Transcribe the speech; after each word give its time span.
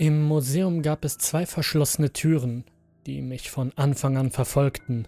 Im 0.00 0.22
Museum 0.22 0.80
gab 0.80 1.04
es 1.04 1.18
zwei 1.18 1.44
verschlossene 1.44 2.10
Türen, 2.10 2.64
die 3.04 3.20
mich 3.20 3.50
von 3.50 3.70
Anfang 3.76 4.16
an 4.16 4.30
verfolgten. 4.30 5.06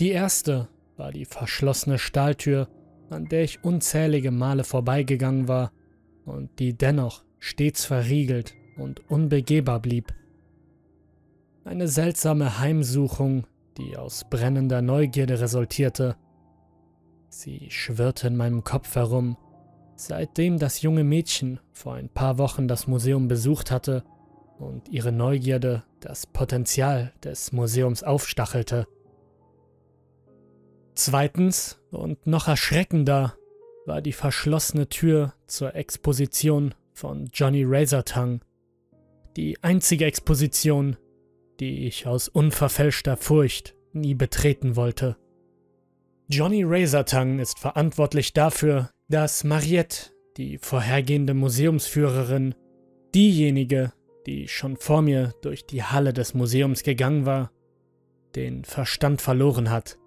Die 0.00 0.12
erste 0.12 0.68
war 0.96 1.12
die 1.12 1.26
verschlossene 1.26 1.98
Stahltür, 1.98 2.70
an 3.10 3.28
der 3.28 3.44
ich 3.44 3.62
unzählige 3.62 4.30
Male 4.30 4.64
vorbeigegangen 4.64 5.46
war 5.46 5.72
und 6.24 6.58
die 6.58 6.72
dennoch 6.72 7.22
stets 7.38 7.84
verriegelt 7.84 8.54
und 8.78 9.10
unbegehbar 9.10 9.80
blieb. 9.80 10.14
Eine 11.66 11.86
seltsame 11.86 12.60
Heimsuchung, 12.60 13.46
die 13.76 13.98
aus 13.98 14.24
brennender 14.30 14.80
Neugierde 14.80 15.38
resultierte. 15.38 16.16
Sie 17.28 17.66
schwirrte 17.68 18.28
in 18.28 18.38
meinem 18.38 18.64
Kopf 18.64 18.94
herum, 18.94 19.36
seitdem 20.06 20.58
das 20.58 20.82
junge 20.82 21.04
Mädchen 21.04 21.60
vor 21.72 21.94
ein 21.94 22.08
paar 22.08 22.38
Wochen 22.38 22.68
das 22.68 22.86
Museum 22.86 23.28
besucht 23.28 23.70
hatte 23.70 24.04
und 24.58 24.88
ihre 24.88 25.12
Neugierde 25.12 25.84
das 26.00 26.26
Potenzial 26.26 27.12
des 27.22 27.52
Museums 27.52 28.02
aufstachelte. 28.02 28.86
Zweitens 30.94 31.80
und 31.90 32.26
noch 32.26 32.48
erschreckender 32.48 33.34
war 33.86 34.02
die 34.02 34.12
verschlossene 34.12 34.88
Tür 34.88 35.34
zur 35.46 35.74
Exposition 35.74 36.74
von 36.92 37.30
Johnny 37.32 37.64
Razortongue. 37.64 38.40
Die 39.36 39.62
einzige 39.62 40.04
Exposition, 40.04 40.96
die 41.60 41.86
ich 41.86 42.06
aus 42.06 42.28
unverfälschter 42.28 43.16
Furcht 43.16 43.74
nie 43.92 44.14
betreten 44.14 44.76
wollte. 44.76 45.16
Johnny 46.28 46.62
Razortongue 46.64 47.40
ist 47.40 47.58
verantwortlich 47.58 48.32
dafür, 48.32 48.90
dass 49.12 49.44
Mariette, 49.44 50.10
die 50.38 50.56
vorhergehende 50.56 51.34
Museumsführerin, 51.34 52.54
diejenige, 53.14 53.92
die 54.26 54.48
schon 54.48 54.78
vor 54.78 55.02
mir 55.02 55.34
durch 55.42 55.66
die 55.66 55.82
Halle 55.82 56.14
des 56.14 56.32
Museums 56.32 56.82
gegangen 56.82 57.26
war, 57.26 57.50
den 58.34 58.64
Verstand 58.64 59.20
verloren 59.20 59.68
hat. 59.68 59.98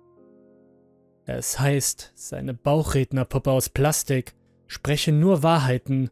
Es 1.27 1.59
heißt, 1.59 2.13
seine 2.15 2.55
Bauchrednerpuppe 2.55 3.51
aus 3.51 3.69
Plastik 3.69 4.33
spreche 4.65 5.11
nur 5.11 5.43
Wahrheiten, 5.43 6.09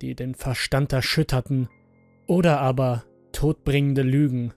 die 0.00 0.14
den 0.14 0.36
Verstand 0.36 0.92
erschütterten, 0.92 1.68
oder 2.28 2.60
aber 2.60 3.04
todbringende 3.32 4.02
Lügen. 4.02 4.54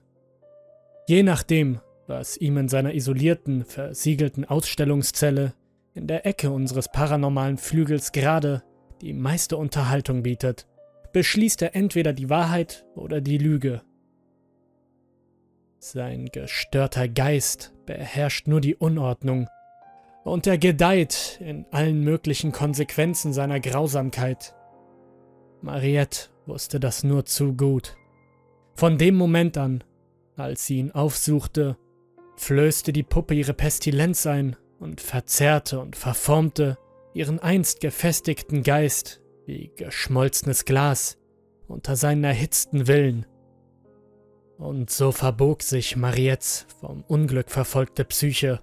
Je 1.08 1.24
nachdem, 1.24 1.80
was 2.06 2.36
ihm 2.36 2.56
in 2.56 2.68
seiner 2.68 2.94
isolierten, 2.94 3.64
versiegelten 3.64 4.44
Ausstellungszelle 4.44 5.54
in 5.94 6.06
der 6.06 6.26
Ecke 6.26 6.50
unseres 6.50 6.88
paranormalen 6.88 7.58
Flügels 7.58 8.12
gerade 8.12 8.62
die 9.00 9.12
meiste 9.12 9.56
Unterhaltung 9.56 10.22
bietet, 10.22 10.66
beschließt 11.12 11.62
er 11.62 11.74
entweder 11.74 12.12
die 12.12 12.30
Wahrheit 12.30 12.86
oder 12.94 13.20
die 13.20 13.38
Lüge. 13.38 13.82
Sein 15.78 16.26
gestörter 16.26 17.08
Geist 17.08 17.72
beherrscht 17.86 18.46
nur 18.46 18.60
die 18.60 18.76
Unordnung 18.76 19.48
und 20.24 20.46
er 20.46 20.58
gedeiht 20.58 21.40
in 21.40 21.64
allen 21.70 22.04
möglichen 22.04 22.52
Konsequenzen 22.52 23.32
seiner 23.32 23.60
Grausamkeit. 23.60 24.54
Mariette 25.62 26.28
wusste 26.46 26.80
das 26.80 27.02
nur 27.02 27.24
zu 27.24 27.54
gut. 27.54 27.96
Von 28.74 28.98
dem 28.98 29.14
Moment 29.14 29.56
an, 29.56 29.82
als 30.36 30.66
sie 30.66 30.78
ihn 30.78 30.92
aufsuchte, 30.92 31.76
flößte 32.36 32.92
die 32.92 33.02
Puppe 33.02 33.34
ihre 33.34 33.54
Pestilenz 33.54 34.26
ein 34.26 34.56
und 34.80 35.00
verzerrte 35.00 35.78
und 35.78 35.94
verformte 35.94 36.76
ihren 37.14 37.38
einst 37.38 37.80
gefestigten 37.80 38.64
Geist 38.64 39.20
wie 39.46 39.70
geschmolzenes 39.76 40.64
Glas 40.64 41.18
unter 41.68 41.94
seinen 41.94 42.24
erhitzten 42.24 42.88
Willen. 42.88 43.26
Und 44.58 44.90
so 44.90 45.12
verbog 45.12 45.62
sich 45.62 45.96
Mariettes 45.96 46.66
vom 46.80 47.04
Unglück 47.06 47.50
verfolgte 47.50 48.04
Psyche 48.04 48.60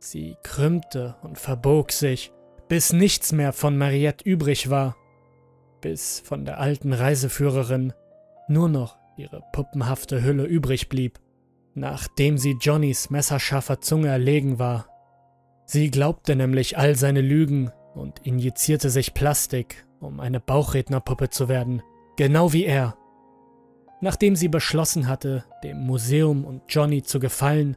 Sie 0.00 0.36
krümmte 0.44 1.16
und 1.22 1.38
verbog 1.38 1.90
sich, 1.90 2.32
bis 2.68 2.92
nichts 2.92 3.32
mehr 3.32 3.52
von 3.52 3.76
Mariette 3.76 4.24
übrig 4.28 4.70
war, 4.70 4.96
bis 5.80 6.20
von 6.20 6.44
der 6.44 6.60
alten 6.60 6.92
Reiseführerin 6.92 7.92
nur 8.48 8.68
noch 8.68 8.96
ihre 9.16 9.42
puppenhafte 9.52 10.22
Hülle 10.22 10.44
übrig 10.44 10.88
blieb, 10.88 11.18
nachdem 11.74 12.38
sie 12.38 12.56
Johnnys 12.60 13.10
messerscharfer 13.10 13.80
Zunge 13.80 14.08
erlegen 14.08 14.58
war. 14.58 14.88
Sie 15.70 15.90
glaubte 15.90 16.34
nämlich 16.34 16.78
all 16.78 16.94
seine 16.94 17.20
Lügen 17.20 17.70
und 17.94 18.20
injizierte 18.24 18.88
sich 18.88 19.12
Plastik, 19.12 19.86
um 20.00 20.18
eine 20.18 20.40
Bauchrednerpuppe 20.40 21.28
zu 21.28 21.50
werden, 21.50 21.82
genau 22.16 22.54
wie 22.54 22.64
er. 22.64 22.96
Nachdem 24.00 24.34
sie 24.34 24.48
beschlossen 24.48 25.08
hatte, 25.08 25.44
dem 25.62 25.84
Museum 25.84 26.46
und 26.46 26.62
Johnny 26.70 27.02
zu 27.02 27.20
gefallen, 27.20 27.76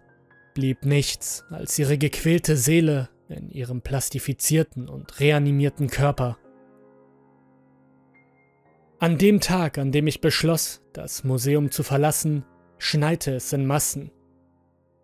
blieb 0.54 0.86
nichts 0.86 1.44
als 1.50 1.78
ihre 1.80 1.98
gequälte 1.98 2.56
Seele 2.56 3.10
in 3.28 3.50
ihrem 3.50 3.82
plastifizierten 3.82 4.88
und 4.88 5.20
reanimierten 5.20 5.90
Körper. 5.90 6.38
An 9.00 9.18
dem 9.18 9.42
Tag, 9.42 9.78
an 9.78 9.92
dem 9.92 10.08
ich 10.08 10.22
beschloss, 10.22 10.82
das 10.94 11.26
Museum 11.26 11.72
zu 11.72 11.84
verlassen, 11.84 12.46
schneite 12.78 13.36
es 13.36 13.52
in 13.52 13.66
Massen. 13.66 14.12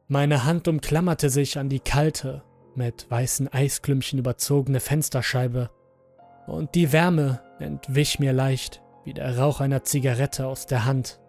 Meine 0.08 0.46
Hand 0.46 0.70
umklammerte 0.70 1.30
sich 1.30 1.58
an 1.58 1.68
die 1.68 1.82
kalte, 1.82 2.44
mit 2.78 3.10
weißen 3.10 3.52
Eisklümpchen 3.52 4.20
überzogene 4.20 4.80
Fensterscheibe, 4.80 5.70
und 6.46 6.76
die 6.76 6.94
Wärme 6.94 7.42
entwich 7.60 8.20
mir 8.20 8.32
leicht 8.32 8.82
wie 9.04 9.14
der 9.14 9.38
Rauch 9.38 9.60
einer 9.60 9.84
Zigarette 9.84 10.48
aus 10.48 10.66
der 10.66 10.86
Hand. 10.86 11.20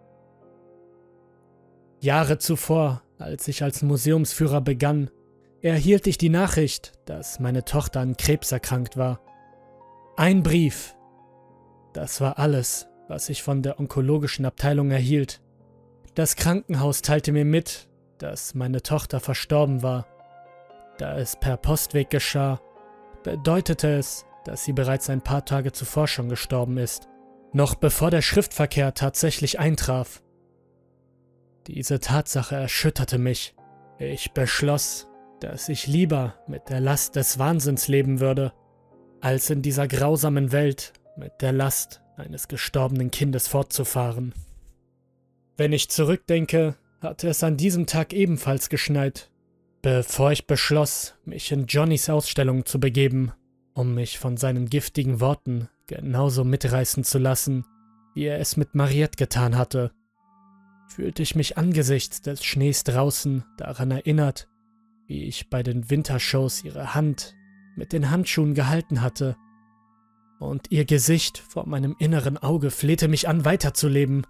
Jahre 1.99 2.37
zuvor 2.37 3.01
als 3.19 3.47
ich 3.49 3.63
als 3.63 3.81
Museumsführer 3.81 4.61
begann, 4.61 5.09
erhielt 5.61 6.07
ich 6.07 6.17
die 6.17 6.29
Nachricht, 6.29 6.93
dass 7.05 7.39
meine 7.39 7.65
Tochter 7.65 7.99
an 7.99 8.15
Krebs 8.15 8.51
erkrankt 8.51 8.95
war. 8.95 9.19
Ein 10.15 10.41
Brief. 10.41 10.95
Das 11.93 12.21
war 12.21 12.39
alles, 12.39 12.87
was 13.09 13.27
ich 13.27 13.43
von 13.43 13.61
der 13.61 13.79
onkologischen 13.79 14.45
Abteilung 14.45 14.91
erhielt. 14.91 15.41
Das 16.15 16.37
Krankenhaus 16.37 17.01
teilte 17.01 17.33
mir 17.33 17.45
mit, 17.45 17.89
dass 18.19 18.53
meine 18.53 18.81
Tochter 18.81 19.19
verstorben 19.19 19.83
war. 19.83 20.07
Da 20.99 21.17
es 21.17 21.37
per 21.37 21.55
Postweg 21.55 22.09
geschah, 22.09 22.59
bedeutete 23.23 23.87
es, 23.87 24.25
dass 24.43 24.65
sie 24.65 24.73
bereits 24.73 25.09
ein 25.09 25.21
paar 25.21 25.45
Tage 25.45 25.71
zuvor 25.71 26.09
schon 26.09 26.27
gestorben 26.27 26.77
ist, 26.77 27.07
noch 27.53 27.75
bevor 27.75 28.11
der 28.11 28.21
Schriftverkehr 28.21 28.93
tatsächlich 28.93 29.59
eintraf. 29.59 30.21
Diese 31.67 32.01
Tatsache 32.01 32.55
erschütterte 32.55 33.17
mich. 33.17 33.55
Ich 33.97 34.33
beschloss, 34.33 35.07
dass 35.39 35.69
ich 35.69 35.87
lieber 35.87 36.35
mit 36.47 36.67
der 36.67 36.81
Last 36.81 37.15
des 37.15 37.39
Wahnsinns 37.39 37.87
leben 37.87 38.19
würde, 38.19 38.51
als 39.21 39.49
in 39.49 39.61
dieser 39.61 39.87
grausamen 39.87 40.51
Welt 40.51 40.91
mit 41.15 41.31
der 41.41 41.53
Last 41.53 42.01
eines 42.17 42.49
gestorbenen 42.49 43.09
Kindes 43.09 43.47
fortzufahren. 43.47 44.33
Wenn 45.55 45.71
ich 45.71 45.89
zurückdenke, 45.89 46.75
hatte 46.99 47.29
es 47.29 47.41
an 47.41 47.55
diesem 47.55 47.85
Tag 47.85 48.11
ebenfalls 48.11 48.67
geschneit, 48.67 49.29
bevor 49.81 50.31
ich 50.31 50.47
beschloss, 50.47 51.15
mich 51.25 51.51
in 51.51 51.65
Johnnys 51.67 52.09
Ausstellung 52.09 52.65
zu 52.65 52.79
begeben, 52.79 53.31
um 53.73 53.95
mich 53.95 54.19
von 54.19 54.37
seinen 54.37 54.69
giftigen 54.69 55.19
Worten 55.19 55.69
genauso 55.87 56.43
mitreißen 56.43 57.03
zu 57.03 57.17
lassen, 57.17 57.65
wie 58.13 58.25
er 58.25 58.39
es 58.39 58.57
mit 58.57 58.75
Mariette 58.75 59.17
getan 59.17 59.57
hatte 59.57 59.91
fühlte 60.89 61.21
ich 61.21 61.35
mich 61.35 61.57
angesichts 61.57 62.21
des 62.21 62.43
Schnees 62.43 62.83
draußen 62.83 63.45
daran 63.57 63.91
erinnert, 63.91 64.49
wie 65.07 65.23
ich 65.23 65.49
bei 65.49 65.63
den 65.63 65.89
Wintershows 65.89 66.63
ihre 66.63 66.93
Hand 66.93 67.35
mit 67.75 67.93
den 67.93 68.09
Handschuhen 68.09 68.53
gehalten 68.53 69.01
hatte, 69.01 69.37
und 70.39 70.71
ihr 70.71 70.85
Gesicht 70.85 71.37
vor 71.37 71.67
meinem 71.67 71.95
inneren 71.99 72.37
Auge 72.37 72.71
flehte 72.71 73.09
mich 73.09 73.27
an, 73.27 73.43
weiterzuleben. 73.43 74.25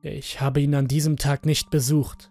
Ich 0.00 0.40
habe 0.40 0.62
ihn 0.62 0.74
an 0.74 0.88
diesem 0.88 1.18
Tag 1.18 1.44
nicht 1.44 1.70
besucht. 1.70 2.30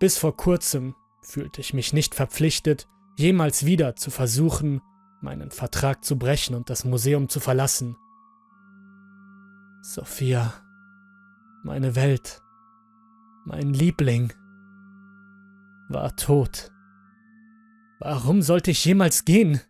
Bis 0.00 0.16
vor 0.16 0.34
kurzem 0.34 0.96
fühlte 1.20 1.60
ich 1.60 1.74
mich 1.74 1.92
nicht 1.92 2.14
verpflichtet, 2.14 2.88
jemals 3.16 3.66
wieder 3.66 3.96
zu 3.96 4.10
versuchen, 4.10 4.80
meinen 5.20 5.50
Vertrag 5.50 6.02
zu 6.04 6.18
brechen 6.18 6.54
und 6.54 6.70
das 6.70 6.86
Museum 6.86 7.28
zu 7.28 7.38
verlassen. 7.38 7.96
Sophia, 9.82 10.54
meine 11.64 11.96
Welt, 11.96 12.40
mein 13.44 13.74
Liebling, 13.74 14.32
war 15.90 16.16
tot. 16.16 16.72
Warum 17.98 18.40
sollte 18.40 18.70
ich 18.70 18.82
jemals 18.82 19.26
gehen? 19.26 19.60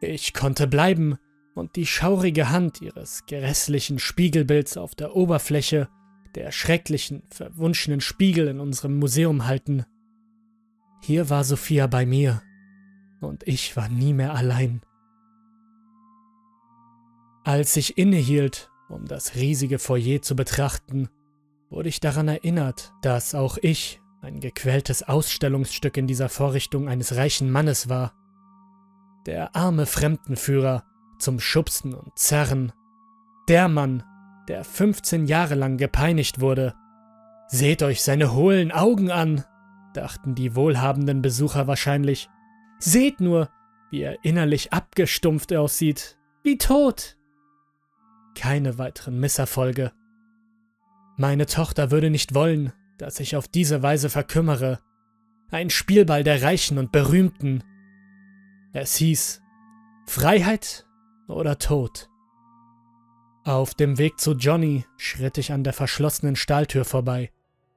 Ich 0.00 0.32
konnte 0.32 0.68
bleiben 0.68 1.18
und 1.56 1.74
die 1.74 1.86
schaurige 1.86 2.50
Hand 2.50 2.80
ihres 2.80 3.26
grässlichen 3.26 3.98
Spiegelbilds 3.98 4.76
auf 4.76 4.94
der 4.94 5.16
Oberfläche 5.16 5.88
der 6.34 6.52
schrecklichen, 6.52 7.22
verwunschenen 7.30 8.00
Spiegel 8.00 8.48
in 8.48 8.60
unserem 8.60 8.98
Museum 8.98 9.46
halten. 9.46 9.84
Hier 11.02 11.30
war 11.30 11.44
Sophia 11.44 11.86
bei 11.86 12.06
mir 12.06 12.42
und 13.20 13.46
ich 13.46 13.76
war 13.76 13.88
nie 13.88 14.12
mehr 14.12 14.34
allein. 14.34 14.82
Als 17.44 17.76
ich 17.76 17.98
innehielt, 17.98 18.70
um 18.88 19.06
das 19.06 19.34
riesige 19.34 19.78
Foyer 19.78 20.22
zu 20.22 20.36
betrachten, 20.36 21.08
wurde 21.70 21.88
ich 21.88 22.00
daran 22.00 22.28
erinnert, 22.28 22.92
dass 23.02 23.34
auch 23.34 23.56
ich 23.60 24.00
ein 24.20 24.40
gequältes 24.40 25.02
Ausstellungsstück 25.02 25.96
in 25.96 26.06
dieser 26.06 26.28
Vorrichtung 26.28 26.88
eines 26.88 27.16
reichen 27.16 27.50
Mannes 27.50 27.88
war. 27.88 28.12
Der 29.26 29.56
arme 29.56 29.86
Fremdenführer 29.86 30.84
zum 31.18 31.40
Schubsen 31.40 31.94
und 31.94 32.18
Zerren. 32.18 32.72
Der 33.48 33.68
Mann, 33.68 34.02
der 34.50 34.64
15 34.64 35.26
Jahre 35.26 35.54
lang 35.54 35.76
gepeinigt 35.76 36.40
wurde. 36.40 36.74
Seht 37.46 37.84
euch 37.84 38.02
seine 38.02 38.34
hohlen 38.34 38.72
Augen 38.72 39.12
an, 39.12 39.44
dachten 39.94 40.34
die 40.34 40.56
wohlhabenden 40.56 41.22
Besucher 41.22 41.68
wahrscheinlich. 41.68 42.28
Seht 42.80 43.20
nur, 43.20 43.48
wie 43.92 44.00
er 44.00 44.24
innerlich 44.24 44.72
abgestumpft 44.72 45.54
aussieht, 45.54 46.18
wie 46.42 46.58
tot. 46.58 47.16
Keine 48.34 48.76
weiteren 48.76 49.20
Misserfolge. 49.20 49.92
Meine 51.16 51.46
Tochter 51.46 51.92
würde 51.92 52.10
nicht 52.10 52.34
wollen, 52.34 52.72
dass 52.98 53.20
ich 53.20 53.36
auf 53.36 53.46
diese 53.46 53.84
Weise 53.84 54.10
verkümmere. 54.10 54.80
Ein 55.52 55.70
Spielball 55.70 56.24
der 56.24 56.42
Reichen 56.42 56.76
und 56.76 56.90
Berühmten. 56.90 57.62
Es 58.72 58.96
hieß 58.96 59.42
Freiheit 60.06 60.88
oder 61.28 61.56
Tod. 61.60 62.09
Auf 63.44 63.74
dem 63.74 63.96
Weg 63.96 64.20
zu 64.20 64.32
Johnny 64.32 64.84
schritt 64.98 65.38
ich 65.38 65.52
an 65.52 65.64
der 65.64 65.72
verschlossenen 65.72 66.36
Stahltür 66.36 66.84
vorbei, 66.84 67.30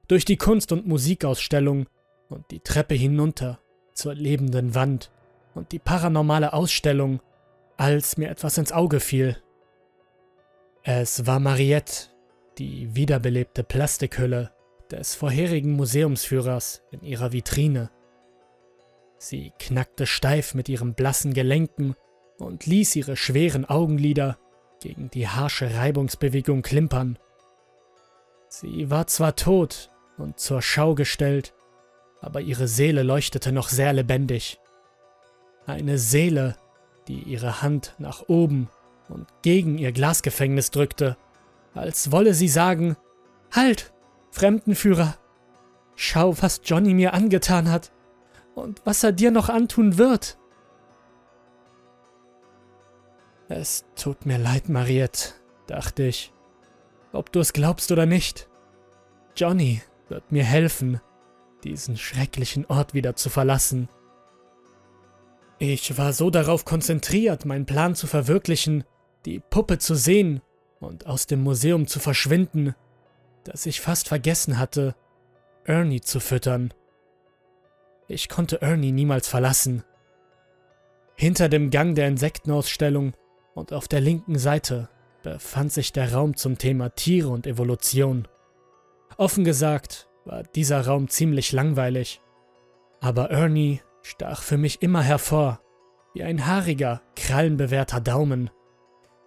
durch 0.08 0.26
die 0.26 0.36
Kunst- 0.36 0.72
und 0.72 0.86
Musikausstellung 0.86 1.86
und 2.28 2.50
die 2.50 2.60
Treppe 2.60 2.94
hinunter 2.94 3.60
zur 3.94 4.14
lebenden 4.14 4.74
Wand 4.74 5.10
und 5.54 5.72
die 5.72 5.78
paranormale 5.78 6.52
Ausstellung, 6.52 7.20
als 7.78 8.18
mir 8.18 8.28
etwas 8.28 8.58
ins 8.58 8.72
Auge 8.72 9.00
fiel. 9.00 9.38
Es 10.82 11.26
war 11.26 11.40
Mariette, 11.40 12.08
die 12.58 12.94
wiederbelebte 12.94 13.64
Plastikhülle 13.64 14.52
des 14.90 15.14
vorherigen 15.14 15.72
Museumsführers 15.72 16.82
in 16.90 17.02
ihrer 17.02 17.32
Vitrine. 17.32 17.90
Sie 19.16 19.52
knackte 19.58 20.06
steif 20.06 20.52
mit 20.52 20.68
ihren 20.68 20.94
blassen 20.94 21.32
Gelenken 21.32 21.94
und 22.38 22.66
ließ 22.66 22.96
ihre 22.96 23.16
schweren 23.16 23.64
Augenlider 23.64 24.36
gegen 24.84 25.08
die 25.08 25.26
harsche 25.26 25.74
Reibungsbewegung 25.74 26.60
klimpern. 26.60 27.18
Sie 28.48 28.90
war 28.90 29.06
zwar 29.06 29.34
tot 29.34 29.90
und 30.18 30.38
zur 30.38 30.60
Schau 30.60 30.94
gestellt, 30.94 31.54
aber 32.20 32.42
ihre 32.42 32.68
Seele 32.68 33.02
leuchtete 33.02 33.50
noch 33.50 33.70
sehr 33.70 33.94
lebendig. 33.94 34.60
Eine 35.66 35.96
Seele, 35.96 36.56
die 37.08 37.18
ihre 37.18 37.62
Hand 37.62 37.94
nach 37.96 38.28
oben 38.28 38.68
und 39.08 39.26
gegen 39.40 39.78
ihr 39.78 39.90
Glasgefängnis 39.90 40.70
drückte, 40.70 41.16
als 41.72 42.12
wolle 42.12 42.34
sie 42.34 42.48
sagen, 42.48 42.96
Halt, 43.52 43.94
Fremdenführer, 44.32 45.16
schau, 45.96 46.36
was 46.42 46.60
Johnny 46.62 46.92
mir 46.92 47.14
angetan 47.14 47.70
hat 47.70 47.90
und 48.54 48.82
was 48.84 49.02
er 49.02 49.12
dir 49.12 49.30
noch 49.30 49.48
antun 49.48 49.96
wird. 49.96 50.36
Es 53.48 53.84
tut 53.94 54.24
mir 54.24 54.38
leid, 54.38 54.68
Mariette, 54.68 55.34
dachte 55.66 56.04
ich, 56.04 56.32
ob 57.12 57.30
du 57.30 57.40
es 57.40 57.52
glaubst 57.52 57.92
oder 57.92 58.06
nicht. 58.06 58.48
Johnny 59.36 59.82
wird 60.08 60.32
mir 60.32 60.44
helfen, 60.44 61.00
diesen 61.62 61.96
schrecklichen 61.96 62.66
Ort 62.66 62.94
wieder 62.94 63.16
zu 63.16 63.30
verlassen. 63.30 63.88
Ich 65.58 65.96
war 65.98 66.12
so 66.12 66.30
darauf 66.30 66.64
konzentriert, 66.64 67.44
meinen 67.44 67.66
Plan 67.66 67.94
zu 67.94 68.06
verwirklichen, 68.06 68.84
die 69.24 69.40
Puppe 69.40 69.78
zu 69.78 69.94
sehen 69.94 70.40
und 70.80 71.06
aus 71.06 71.26
dem 71.26 71.42
Museum 71.42 71.86
zu 71.86 72.00
verschwinden, 72.00 72.74
dass 73.44 73.66
ich 73.66 73.80
fast 73.80 74.08
vergessen 74.08 74.58
hatte, 74.58 74.94
Ernie 75.64 76.00
zu 76.00 76.20
füttern. 76.20 76.72
Ich 78.08 78.28
konnte 78.28 78.60
Ernie 78.60 78.92
niemals 78.92 79.28
verlassen. 79.28 79.84
Hinter 81.14 81.48
dem 81.48 81.70
Gang 81.70 81.94
der 81.94 82.08
Insektenausstellung 82.08 83.14
und 83.54 83.72
auf 83.72 83.88
der 83.88 84.00
linken 84.00 84.38
Seite 84.38 84.88
befand 85.22 85.72
sich 85.72 85.92
der 85.92 86.12
Raum 86.12 86.36
zum 86.36 86.58
Thema 86.58 86.90
Tiere 86.90 87.28
und 87.28 87.46
Evolution. 87.46 88.28
Offen 89.16 89.44
gesagt 89.44 90.08
war 90.24 90.42
dieser 90.42 90.86
Raum 90.86 91.08
ziemlich 91.08 91.52
langweilig, 91.52 92.20
aber 93.00 93.30
Ernie 93.30 93.80
stach 94.02 94.42
für 94.42 94.58
mich 94.58 94.82
immer 94.82 95.02
hervor, 95.02 95.60
wie 96.14 96.22
ein 96.22 96.46
haariger, 96.46 97.02
krallenbewehrter 97.16 98.00
Daumen. 98.00 98.50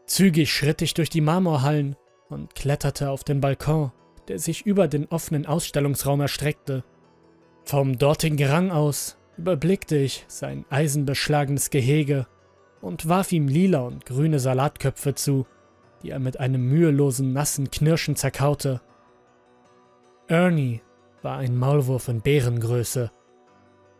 Zügig 0.05 0.51
schritt 0.51 0.81
ich 0.81 0.93
durch 0.93 1.09
die 1.09 1.21
Marmorhallen 1.21 1.95
und 2.29 2.55
kletterte 2.55 3.09
auf 3.09 3.23
den 3.23 3.41
Balkon, 3.41 3.91
der 4.27 4.39
sich 4.39 4.65
über 4.65 4.87
den 4.87 5.07
offenen 5.07 5.45
Ausstellungsraum 5.45 6.21
erstreckte. 6.21 6.83
Vom 7.63 7.97
dortigen 7.97 8.41
Rang 8.47 8.71
aus 8.71 9.17
überblickte 9.37 9.97
ich 9.97 10.25
sein 10.27 10.65
eisenbeschlagenes 10.69 11.69
Gehege 11.69 12.27
und 12.81 13.07
warf 13.07 13.31
ihm 13.31 13.47
lila 13.47 13.79
und 13.79 14.05
grüne 14.05 14.39
Salatköpfe 14.39 15.15
zu, 15.15 15.45
die 16.03 16.11
er 16.11 16.19
mit 16.19 16.39
einem 16.39 16.67
mühelosen, 16.67 17.33
nassen 17.33 17.71
Knirschen 17.71 18.15
zerkaute. 18.15 18.81
Ernie 20.27 20.81
war 21.21 21.37
ein 21.37 21.57
Maulwurf 21.57 22.07
in 22.07 22.21
Bärengröße, 22.21 23.11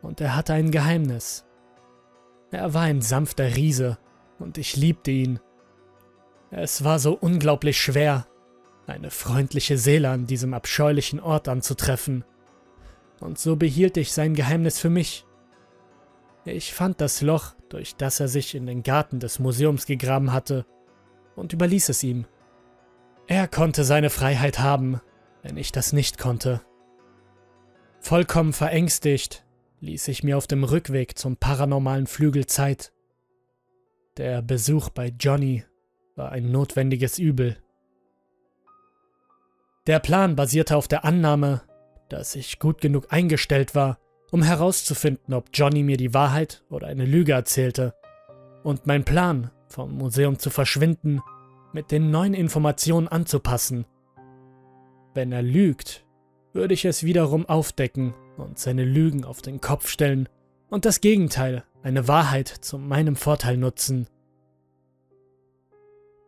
und 0.01 0.21
er 0.21 0.35
hatte 0.35 0.53
ein 0.53 0.71
Geheimnis. 0.71 1.45
Er 2.51 2.73
war 2.73 2.83
ein 2.83 3.01
sanfter 3.01 3.55
Riese, 3.55 3.97
und 4.39 4.57
ich 4.57 4.75
liebte 4.75 5.11
ihn. 5.11 5.39
Es 6.51 6.83
war 6.83 6.99
so 6.99 7.13
unglaublich 7.13 7.81
schwer, 7.81 8.27
eine 8.85 9.09
freundliche 9.09 9.77
Seele 9.77 10.09
an 10.09 10.27
diesem 10.27 10.53
abscheulichen 10.53 11.19
Ort 11.19 11.47
anzutreffen, 11.47 12.23
und 13.19 13.39
so 13.39 13.55
behielt 13.55 13.97
ich 13.97 14.13
sein 14.13 14.35
Geheimnis 14.35 14.79
für 14.79 14.89
mich. 14.89 15.25
Ich 16.45 16.73
fand 16.73 17.01
das 17.01 17.21
Loch, 17.21 17.56
durch 17.69 17.95
das 17.95 18.19
er 18.19 18.27
sich 18.27 18.55
in 18.55 18.65
den 18.65 18.83
Garten 18.83 19.19
des 19.19 19.39
Museums 19.39 19.85
gegraben 19.85 20.33
hatte, 20.33 20.65
und 21.35 21.53
überließ 21.53 21.89
es 21.89 22.03
ihm. 22.03 22.25
Er 23.27 23.47
konnte 23.47 23.83
seine 23.83 24.09
Freiheit 24.09 24.59
haben, 24.59 25.01
wenn 25.43 25.57
ich 25.57 25.71
das 25.71 25.93
nicht 25.93 26.17
konnte. 26.17 26.61
Vollkommen 27.99 28.53
verängstigt 28.53 29.45
ließ 29.79 30.07
ich 30.07 30.23
mir 30.23 30.37
auf 30.37 30.47
dem 30.47 30.63
Rückweg 30.63 31.17
zum 31.17 31.37
paranormalen 31.37 32.07
Flügel 32.07 32.45
Zeit. 32.45 32.91
Der 34.17 34.41
Besuch 34.41 34.89
bei 34.89 35.13
Johnny 35.19 35.63
war 36.15 36.31
ein 36.31 36.51
notwendiges 36.51 37.19
Übel. 37.19 37.57
Der 39.85 39.99
Plan 39.99 40.35
basierte 40.35 40.75
auf 40.75 40.87
der 40.87 41.05
Annahme, 41.05 41.61
dass 42.09 42.35
ich 42.35 42.59
gut 42.59 42.81
genug 42.81 43.07
eingestellt 43.13 43.75
war, 43.75 43.99
um 44.31 44.43
herauszufinden, 44.43 45.33
ob 45.33 45.49
Johnny 45.53 45.83
mir 45.83 45.97
die 45.97 46.13
Wahrheit 46.13 46.63
oder 46.69 46.87
eine 46.87 47.05
Lüge 47.05 47.33
erzählte, 47.33 47.93
und 48.63 48.85
mein 48.85 49.05
Plan, 49.05 49.51
vom 49.69 49.97
Museum 49.97 50.39
zu 50.39 50.49
verschwinden, 50.49 51.21
mit 51.73 51.91
den 51.91 52.11
neuen 52.11 52.33
Informationen 52.33 53.07
anzupassen. 53.07 53.85
Wenn 55.13 55.31
er 55.31 55.41
lügt, 55.41 56.05
würde 56.53 56.73
ich 56.73 56.85
es 56.85 57.03
wiederum 57.03 57.45
aufdecken 57.47 58.13
und 58.37 58.59
seine 58.59 58.83
Lügen 58.83 59.23
auf 59.23 59.41
den 59.41 59.61
Kopf 59.61 59.87
stellen 59.87 60.27
und 60.69 60.85
das 60.85 61.01
Gegenteil, 61.01 61.63
eine 61.83 62.07
Wahrheit 62.07 62.47
zu 62.47 62.77
meinem 62.77 63.15
Vorteil 63.15 63.57
nutzen. 63.57 64.07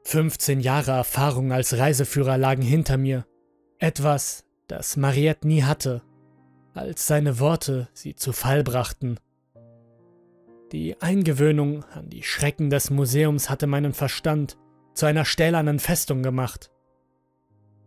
15 0.06 0.62
Jahre 0.62 0.92
Erfahrung 0.92 1.52
als 1.52 1.78
Reiseführer 1.78 2.38
lagen 2.38 2.62
hinter 2.62 2.98
mir, 2.98 3.26
etwas, 3.80 4.46
das 4.68 4.98
Mariette 4.98 5.48
nie 5.48 5.64
hatte 5.64 6.02
als 6.80 7.08
seine 7.08 7.40
Worte 7.40 7.90
sie 7.94 8.16
zu 8.16 8.32
Fall 8.32 8.64
brachten. 8.64 9.20
Die 10.72 11.02
Eingewöhnung 11.02 11.84
an 11.94 12.10
die 12.10 12.24
Schrecken 12.24 12.70
des 12.70 12.90
Museums 12.90 13.50
hatte 13.50 13.68
meinen 13.68 13.94
Verstand 13.94 14.58
zu 14.94 15.06
einer 15.06 15.26
stählernen 15.26 15.80
Festung 15.80 16.24
gemacht. 16.24 16.72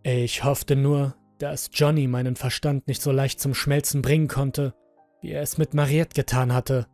Ich 0.03 0.45
hoffte 0.45 0.77
nur, 0.77 1.15
dass 1.39 1.71
Johnny 1.73 2.07
meinen 2.07 2.37
Verstand 2.37 2.87
nicht 2.87 3.01
so 3.01 3.13
leicht 3.13 3.41
zum 3.41 3.55
Schmelzen 3.55 4.03
bringen 4.03 4.29
konnte, 4.29 4.75
wie 5.21 5.31
er 5.31 5.43
es 5.43 5.59
mit 5.59 5.75
Mariette 5.75 6.15
getan 6.15 6.53
hatte. 6.53 6.87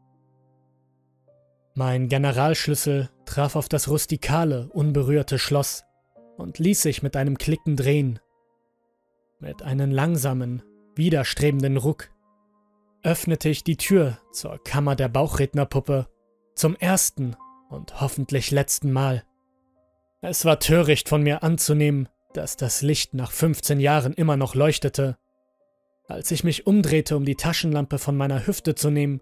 Mein 1.75 2.09
Generalschlüssel 2.09 3.11
traf 3.25 3.57
auf 3.57 3.69
das 3.69 3.89
rustikale, 3.89 4.69
unberührte 4.69 5.39
Schloss 5.39 5.85
und 6.37 6.59
ließ 6.59 6.83
sich 6.83 7.03
mit 7.03 7.17
einem 7.17 7.39
Klicken 7.39 7.77
drehen. 7.77 8.21
Mit 9.41 9.63
einem 9.63 9.91
langsamen, 9.91 10.63
widerstrebenden 10.99 11.79
Ruck 11.79 12.11
öffnete 13.03 13.49
ich 13.49 13.65
die 13.65 13.77
Tür 13.77 14.19
zur 14.33 14.63
Kammer 14.63 14.97
der 14.97 15.09
Bauchrednerpuppe 15.09 16.09
zum 16.55 16.77
ersten 16.77 17.37
und 17.71 18.01
hoffentlich 18.01 18.51
letzten 18.51 18.93
Mal. 18.93 19.25
Es 20.21 20.45
war 20.45 20.59
töricht 20.59 21.09
von 21.09 21.23
mir 21.23 21.43
anzunehmen, 21.43 22.09
dass 22.35 22.57
das 22.57 22.83
Licht 22.83 23.15
nach 23.15 23.31
15 23.31 23.81
Jahren 23.81 24.13
immer 24.13 24.37
noch 24.37 24.55
leuchtete. 24.55 25.17
Als 26.09 26.31
ich 26.33 26.43
mich 26.43 26.67
umdrehte, 26.67 27.17
um 27.17 27.25
die 27.25 27.37
Taschenlampe 27.37 27.99
von 27.99 28.17
meiner 28.17 28.47
Hüfte 28.47 28.75
zu 28.75 28.91
nehmen, 28.91 29.21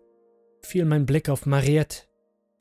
fiel 0.63 0.87
mein 0.87 1.05
Blick 1.05 1.29
auf 1.29 1.45
Mariette, 1.45 2.05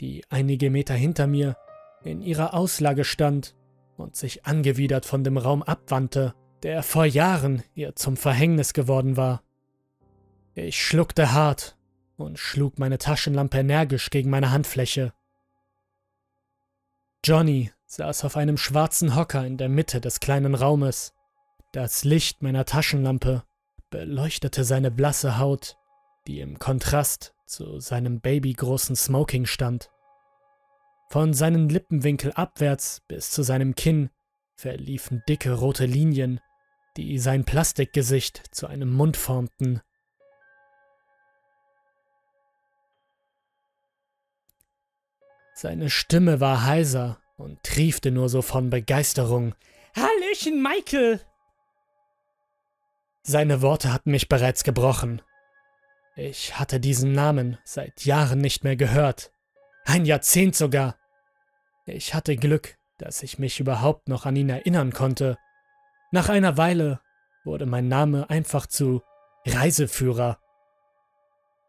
die 0.01 0.24
einige 0.29 0.69
Meter 0.69 0.93
hinter 0.93 1.25
mir 1.25 1.55
in 2.03 2.22
ihrer 2.22 2.53
Auslage 2.53 3.05
stand 3.05 3.55
und 3.98 4.15
sich 4.15 4.45
angewidert 4.45 5.05
von 5.05 5.24
dem 5.24 5.38
Raum 5.38 5.63
abwandte, 5.63 6.36
der 6.65 6.81
vor 6.81 7.05
Jahren 7.05 7.62
ihr 7.75 7.95
zum 7.95 8.17
Verhängnis 8.17 8.74
geworden 8.74 9.17
war. 9.17 9.43
Ich 10.55 10.84
schluckte 10.84 11.31
hart 11.31 11.77
und 12.17 12.39
schlug 12.39 12.79
meine 12.79 12.98
Taschenlampe 12.98 13.60
energisch 13.60 14.10
gegen 14.10 14.31
meine 14.31 14.50
Handfläche. 14.50 15.13
Johnny 17.24 17.72
saß 17.86 18.25
auf 18.25 18.36
einem 18.36 18.57
schwarzen 18.57 19.15
Hocker 19.15 19.45
in 19.45 19.57
der 19.57 19.69
Mitte 19.69 20.01
des 20.01 20.19
kleinen 20.19 20.55
Raumes. 20.55 21.13
Das 21.72 22.03
Licht 22.03 22.41
meiner 22.41 22.65
Taschenlampe 22.65 23.43
beleuchtete 23.91 24.63
seine 24.63 24.89
blasse 24.89 25.38
Haut, 25.38 25.77
die 26.25 26.39
im 26.39 26.57
Kontrast 26.57 27.36
zu 27.45 27.79
seinem 27.79 28.22
babygroßen 28.22 28.95
Smoking 28.95 29.45
stand. 29.45 29.91
Von 31.10 31.36
seinen 31.36 31.69
Lippenwinkel 31.69 32.31
abwärts 32.31 33.03
bis 33.07 33.29
zu 33.29 33.43
seinem 33.43 33.75
Kinn 33.75 34.10
verliefen 34.55 35.22
dicke 35.29 35.53
rote 35.53 35.86
Linien, 35.86 36.39
die 36.98 37.20
sein 37.20 37.46
Plastikgesicht 37.46 38.42
zu 38.52 38.68
einem 38.68 38.92
Mund 38.92 39.18
formten. 39.18 39.82
Seine 45.54 45.90
Stimme 45.90 46.40
war 46.42 46.66
heiser 46.66 47.20
und 47.38 47.64
triefte 47.64 48.12
nur 48.12 48.30
so 48.30 48.42
von 48.42 48.70
Begeisterung. 48.70 49.56
Hallöchen, 49.96 50.62
Michael! 50.62 51.22
Seine 53.24 53.62
Worte 53.62 53.92
hatten 53.92 54.12
mich 54.12 54.28
bereits 54.30 54.64
gebrochen. 54.64 55.22
Ich 56.16 56.60
hatte 56.60 56.80
diesen 56.80 57.12
Namen 57.12 57.58
seit 57.64 58.06
Jahren 58.06 58.40
nicht 58.40 58.64
mehr 58.64 58.75
gehört. 58.75 59.32
Ein 59.86 60.06
Jahrzehnt 60.06 60.56
sogar. 60.56 60.96
Ich 61.86 62.14
hatte 62.14 62.36
Glück, 62.36 62.78
dass 62.98 63.24
ich 63.24 63.40
mich 63.40 63.60
überhaupt 63.60 64.08
noch 64.08 64.25
an 64.25 64.36
ihn 64.36 64.50
erinnern 64.50 64.92
konnte. 64.92 65.38
Nach 66.15 66.29
einer 66.29 66.55
Weile 66.55 67.01
wurde 67.43 67.65
mein 67.65 67.89
Name 67.89 68.29
einfach 68.29 68.67
zu 68.67 69.01
Reiseführer. 69.45 70.39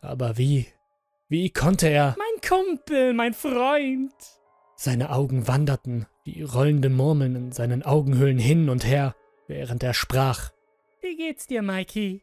Aber 0.00 0.38
wie, 0.38 0.68
wie 1.28 1.50
konnte 1.50 1.88
er... 1.88 2.14
Mein 2.16 2.48
Kumpel, 2.48 3.12
mein 3.12 3.34
Freund. 3.34 4.14
Seine 4.76 5.10
Augen 5.10 5.48
wanderten 5.48 6.06
wie 6.22 6.42
rollende 6.42 6.90
Murmeln 6.90 7.34
in 7.34 7.50
seinen 7.50 7.82
Augenhöhlen 7.82 8.38
hin 8.38 8.68
und 8.68 8.86
her, 8.86 9.16
während 9.48 9.82
er 9.82 9.94
sprach. 9.94 10.52
Wie 11.00 11.16
geht's 11.16 11.48
dir, 11.48 11.62
Mikey? 11.62 12.22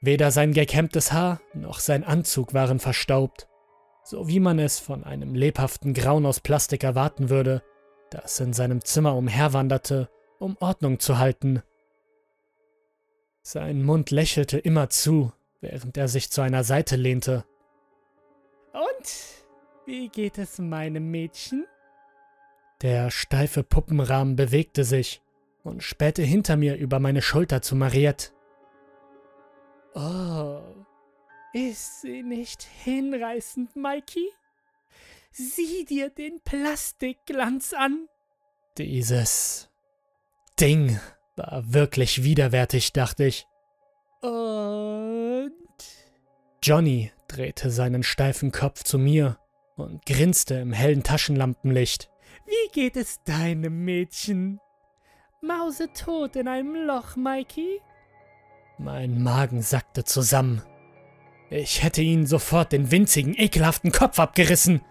Weder 0.00 0.32
sein 0.32 0.52
gekämmtes 0.52 1.12
Haar 1.12 1.40
noch 1.54 1.78
sein 1.78 2.02
Anzug 2.02 2.52
waren 2.52 2.80
verstaubt, 2.80 3.46
so 4.02 4.26
wie 4.26 4.40
man 4.40 4.58
es 4.58 4.80
von 4.80 5.04
einem 5.04 5.36
lebhaften 5.36 5.94
Grauen 5.94 6.26
aus 6.26 6.40
Plastik 6.40 6.82
erwarten 6.82 7.30
würde, 7.30 7.62
das 8.10 8.40
in 8.40 8.54
seinem 8.54 8.84
Zimmer 8.84 9.14
umherwanderte, 9.14 10.10
um 10.40 10.56
Ordnung 10.58 10.98
zu 10.98 11.18
halten. 11.18 11.62
Sein 13.42 13.84
Mund 13.84 14.10
lächelte 14.10 14.58
immer 14.58 14.90
zu, 14.90 15.32
während 15.60 15.96
er 15.96 16.08
sich 16.08 16.30
zu 16.30 16.40
einer 16.40 16.64
Seite 16.64 16.96
lehnte. 16.96 17.44
Und 18.72 19.44
wie 19.86 20.08
geht 20.08 20.38
es 20.38 20.58
meinem 20.58 21.10
Mädchen? 21.10 21.66
Der 22.82 23.10
steife 23.10 23.62
Puppenrahmen 23.62 24.36
bewegte 24.36 24.84
sich 24.84 25.22
und 25.62 25.82
spähte 25.82 26.22
hinter 26.22 26.56
mir 26.56 26.76
über 26.76 26.98
meine 26.98 27.22
Schulter 27.22 27.60
zu 27.62 27.76
Mariette. 27.76 28.30
Oh, 29.94 30.60
ist 31.52 32.02
sie 32.02 32.22
nicht 32.22 32.62
hinreißend, 32.62 33.76
Mikey? 33.76 34.30
Sieh 35.32 35.84
dir 35.84 36.10
den 36.10 36.40
Plastikglanz 36.40 37.72
an. 37.72 38.08
Dieses 38.78 39.69
Ding 40.60 41.00
war 41.36 41.62
wirklich 41.72 42.22
widerwärtig, 42.22 42.92
dachte 42.92 43.24
ich. 43.24 43.46
Und 44.20 45.54
Johnny 46.62 47.12
drehte 47.28 47.70
seinen 47.70 48.02
steifen 48.02 48.52
Kopf 48.52 48.84
zu 48.84 48.98
mir 48.98 49.38
und 49.76 50.04
grinste 50.04 50.56
im 50.56 50.74
hellen 50.74 51.02
Taschenlampenlicht. 51.02 52.10
wie 52.44 52.72
geht 52.72 52.96
es 52.96 53.22
deinem 53.24 53.86
Mädchen? 53.86 54.60
Mausetot 55.40 56.36
in 56.36 56.46
einem 56.46 56.86
Loch, 56.86 57.16
Mikey? 57.16 57.80
Mein 58.76 59.22
Magen 59.22 59.62
sackte 59.62 60.04
zusammen. 60.04 60.62
Ich 61.48 61.82
hätte 61.82 62.02
ihn 62.02 62.26
sofort 62.26 62.72
den 62.72 62.90
winzigen, 62.90 63.34
ekelhaften 63.34 63.92
Kopf 63.92 64.18
abgerissen, 64.18 64.82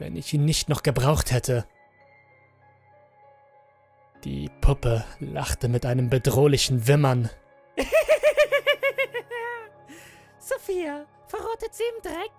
wenn 0.00 0.16
ich 0.16 0.34
ihn 0.34 0.44
nicht 0.44 0.68
noch 0.68 0.82
gebraucht 0.82 1.30
hätte. 1.30 1.64
Die 4.24 4.48
Puppe 4.60 5.04
lachte 5.18 5.68
mit 5.68 5.84
einem 5.84 6.08
bedrohlichen 6.08 6.86
Wimmern. 6.86 7.28
Sophia, 10.38 11.06
verrottet 11.26 11.74
sie 11.74 11.82
im 11.96 12.02
Dreck? 12.02 12.30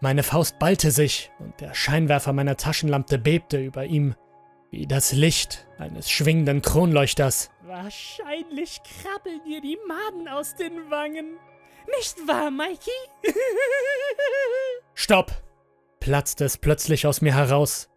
Meine 0.00 0.22
Faust 0.22 0.58
ballte 0.58 0.90
sich 0.90 1.30
und 1.38 1.60
der 1.60 1.74
Scheinwerfer 1.74 2.32
meiner 2.32 2.56
Taschenlampe 2.56 3.18
bebte 3.18 3.58
über 3.58 3.84
ihm, 3.84 4.14
wie 4.70 4.86
das 4.86 5.12
Licht 5.12 5.66
eines 5.78 6.10
schwingenden 6.10 6.62
Kronleuchters. 6.62 7.50
Wahrscheinlich 7.62 8.80
krabbeln 8.82 9.40
ihr 9.46 9.60
die 9.60 9.78
Maden 9.86 10.26
aus 10.26 10.54
den 10.54 10.90
Wangen. 10.90 11.36
Nicht 11.98 12.26
wahr, 12.26 12.50
Mikey? 12.50 12.90
Stopp! 14.94 15.32
platzte 16.00 16.44
es 16.44 16.56
plötzlich 16.58 17.06
aus 17.06 17.20
mir 17.20 17.34
heraus. 17.34 17.90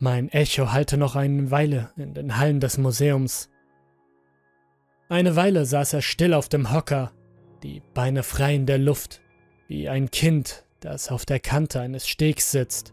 Mein 0.00 0.28
Echo 0.30 0.72
hallte 0.72 0.96
noch 0.96 1.14
eine 1.14 1.50
Weile 1.50 1.90
in 1.96 2.14
den 2.14 2.36
Hallen 2.36 2.60
des 2.60 2.78
Museums. 2.78 3.48
Eine 5.08 5.36
Weile 5.36 5.64
saß 5.66 5.92
er 5.92 6.02
still 6.02 6.34
auf 6.34 6.48
dem 6.48 6.72
Hocker, 6.72 7.12
die 7.62 7.80
Beine 7.94 8.22
frei 8.22 8.56
in 8.56 8.66
der 8.66 8.78
Luft, 8.78 9.22
wie 9.68 9.88
ein 9.88 10.10
Kind, 10.10 10.64
das 10.80 11.10
auf 11.10 11.24
der 11.24 11.40
Kante 11.40 11.80
eines 11.80 12.08
Stegs 12.08 12.50
sitzt. 12.50 12.92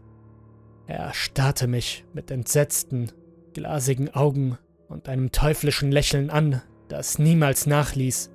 Er 0.86 1.12
starrte 1.12 1.66
mich 1.66 2.04
mit 2.12 2.30
entsetzten, 2.30 3.10
glasigen 3.52 4.14
Augen 4.14 4.58
und 4.88 5.08
einem 5.08 5.32
teuflischen 5.32 5.90
Lächeln 5.90 6.30
an, 6.30 6.62
das 6.88 7.18
niemals 7.18 7.66
nachließ. 7.66 8.30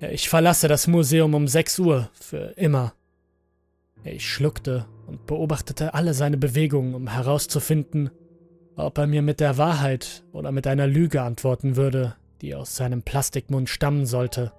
Ich 0.00 0.28
verlasse 0.28 0.68
das 0.68 0.86
Museum 0.86 1.34
um 1.34 1.48
6 1.48 1.78
Uhr 1.78 2.10
für 2.12 2.52
immer. 2.56 2.94
Ich 4.04 4.30
schluckte 4.30 4.86
und 5.06 5.26
beobachtete 5.26 5.94
alle 5.94 6.12
seine 6.12 6.36
Bewegungen, 6.36 6.94
um 6.94 7.08
herauszufinden, 7.08 8.10
ob 8.76 8.98
er 8.98 9.06
mir 9.06 9.22
mit 9.22 9.40
der 9.40 9.56
Wahrheit 9.56 10.24
oder 10.32 10.52
mit 10.52 10.66
einer 10.66 10.86
Lüge 10.86 11.22
antworten 11.22 11.76
würde, 11.76 12.14
die 12.42 12.54
aus 12.54 12.76
seinem 12.76 13.02
Plastikmund 13.02 13.70
stammen 13.70 14.04
sollte. 14.04 14.52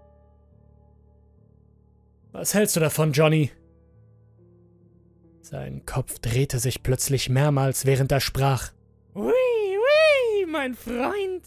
Was 2.32 2.54
hältst 2.54 2.75
du 2.75 2.80
davon, 2.80 3.12
Johnny? 3.12 3.52
Sein 5.42 5.86
Kopf 5.86 6.18
drehte 6.20 6.58
sich 6.58 6.82
plötzlich 6.82 7.30
mehrmals, 7.30 7.86
während 7.86 8.12
er 8.12 8.20
sprach. 8.20 8.72
Ui, 9.14 9.32
ui, 9.32 10.46
mein 10.48 10.74
Freund. 10.74 11.44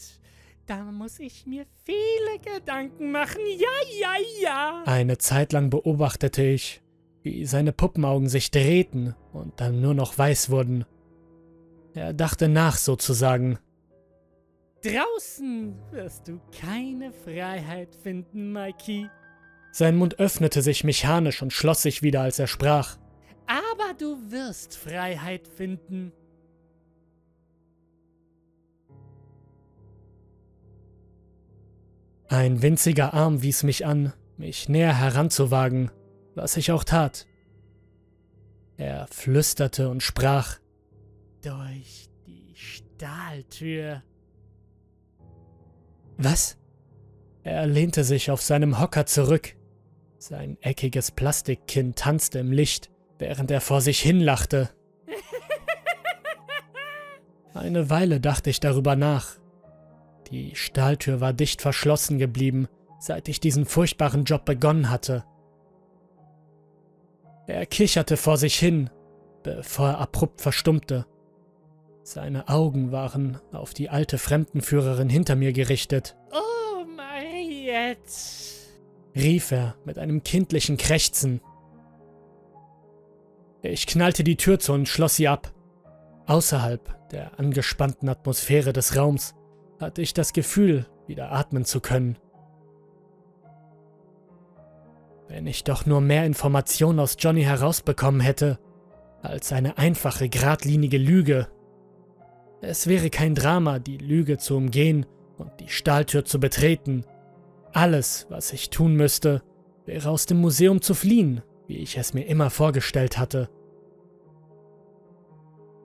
Da 0.67 0.85
muss 0.85 1.19
ich 1.19 1.47
mir 1.47 1.67
viele 1.85 2.55
Gedanken 2.59 3.11
machen. 3.11 3.40
Ja, 3.59 3.67
ja, 4.00 4.14
ja. 4.40 4.83
Eine 4.87 5.19
Zeit 5.19 5.52
lang 5.52 5.71
beobachtete 5.71 6.43
ich, 6.43 6.81
wie 7.28 7.44
seine 7.44 7.73
Puppenaugen 7.73 8.28
sich 8.28 8.50
drehten 8.50 9.14
und 9.32 9.61
dann 9.61 9.82
nur 9.82 9.92
noch 9.92 10.16
weiß 10.16 10.49
wurden. 10.49 10.87
Er 11.94 12.14
dachte 12.14 12.49
nach 12.49 12.76
sozusagen. 12.76 13.58
Draußen 14.82 15.75
wirst 15.90 16.28
du 16.28 16.40
keine 16.58 17.12
Freiheit 17.12 17.94
finden, 18.02 18.52
Mikey. 18.52 19.08
Sein 19.73 19.97
Mund 19.97 20.18
öffnete 20.18 20.62
sich 20.62 20.85
mechanisch 20.85 21.42
und 21.42 21.52
schloss 21.52 21.82
sich 21.82 22.02
wieder, 22.02 22.23
als 22.23 22.38
er 22.38 22.47
sprach. 22.47 22.97
Aber 23.47 23.92
du 23.99 24.16
wirst 24.30 24.76
Freiheit 24.76 25.49
finden. 25.49 26.12
Ein 32.28 32.62
winziger 32.62 33.12
Arm 33.12 33.42
wies 33.42 33.64
mich 33.64 33.85
an, 33.85 34.12
mich 34.37 34.68
näher 34.68 34.99
heranzuwagen, 34.99 35.90
was 36.38 36.57
ich 36.57 36.73
auch 36.73 36.85
tat. 36.85 37.26
Er 38.76 39.07
flüsterte 39.09 39.90
und 39.90 40.02
sprach 40.02 40.59
Durch 41.42 42.09
die 42.26 42.54
Stahltür. 42.54 44.02
Was? 46.16 46.57
Er 47.42 47.66
lehnte 47.66 48.04
sich 48.04 48.30
auf 48.30 48.40
seinem 48.40 48.80
Hocker 48.80 49.07
zurück. 49.07 49.57
Sein 50.18 50.57
eckiges 50.61 51.11
Plastikkinn 51.11 51.95
tanzte 51.95 52.38
im 52.38 52.52
Licht, 52.52 52.90
während 53.18 53.50
er 53.50 53.61
vor 53.61 53.80
sich 53.80 54.00
hinlachte. 54.00 54.71
Eine 57.54 57.90
Weile 57.90 58.21
dachte 58.21 58.50
ich 58.50 58.61
darüber 58.61 58.97
nach. 58.97 59.37
Die 60.30 60.54
Stahltür 60.54 61.21
war 61.21 61.33
dicht 61.33 61.62
verschlossen 61.62 62.18
geblieben, 62.18 62.68
seit 63.00 63.28
ich 63.28 63.40
diesen 63.40 63.64
furchtbaren 63.64 64.25
Job 64.25 64.45
begonnen 64.45 64.90
hatte. 64.90 65.25
Er 67.49 67.64
kicherte 67.64 68.19
vor 68.19 68.37
sich 68.37 68.59
hin, 68.59 68.90
bevor 69.43 69.88
er 69.88 69.99
abrupt 69.99 70.43
verstummte. 70.43 71.07
Seine 72.02 72.49
Augen 72.49 72.93
waren 72.93 73.40
auf 73.52 73.73
die 73.73 73.88
alte 73.88 74.19
Fremdenführerin 74.19 75.09
hinter 75.09 75.35
mir 75.35 75.55
gerichtet. 75.55 76.14
Oh 76.31 76.85
mein 76.95 77.50
jetzt. 77.50 78.78
rief 79.17 79.50
er 79.50 79.76
mit 79.87 79.99
einem 79.99 80.23
kindlichen 80.23 80.76
Krächzen. 80.76 81.40
Ich 83.62 83.87
knallte 83.87 84.25
die 84.25 84.37
Tür 84.37 84.59
zu 84.59 84.75
und 84.75 84.87
schloss 84.87 85.17
sie 85.17 85.28
ab. 85.28 85.52
Außerhalb 86.26 87.09
der 87.11 87.38
angespannten 87.38 88.11
Atmosphäre 88.11 88.75
des 88.75 88.95
Raums 88.95 89.35
hatte 89.81 90.02
ich 90.02 90.12
das 90.12 90.35
Gefühl, 90.35 90.87
wieder 91.07 91.33
atmen 91.33 91.64
zu 91.64 91.81
können. 91.81 92.19
Wenn 95.28 95.47
ich 95.47 95.62
doch 95.64 95.85
nur 95.85 96.00
mehr 96.00 96.25
Informationen 96.25 97.00
aus 97.00 97.16
Johnny 97.18 97.42
herausbekommen 97.42 98.20
hätte, 98.20 98.58
als 99.23 99.52
eine 99.52 99.78
einfache, 99.78 100.28
geradlinige 100.28 100.99
Lüge. 100.99 101.49
Es 102.61 102.87
wäre 102.87 103.11
kein 103.11 103.35
Drama, 103.35 103.78
die 103.78 103.99
Lüge 103.99 104.38
zu 104.38 104.56
umgehen 104.56 105.06
und 105.37 105.50
die 105.61 105.68
Stahltür 105.68 106.25
zu 106.25 106.40
betreten. 106.40 107.04
Alles, 107.73 108.26
was 108.30 108.52
ich 108.52 108.70
tun 108.70 108.94
müsste, 108.94 109.42
wäre 109.85 110.11
aus 110.11 110.26
dem 110.26 110.40
Museum 110.40 110.80
zu 110.80 110.94
fliehen, 110.94 111.42
wie 111.66 111.76
ich 111.78 111.97
es 111.99 112.14
mir 112.14 112.25
immer 112.25 112.50
vorgestellt 112.50 113.18
hatte. 113.18 113.49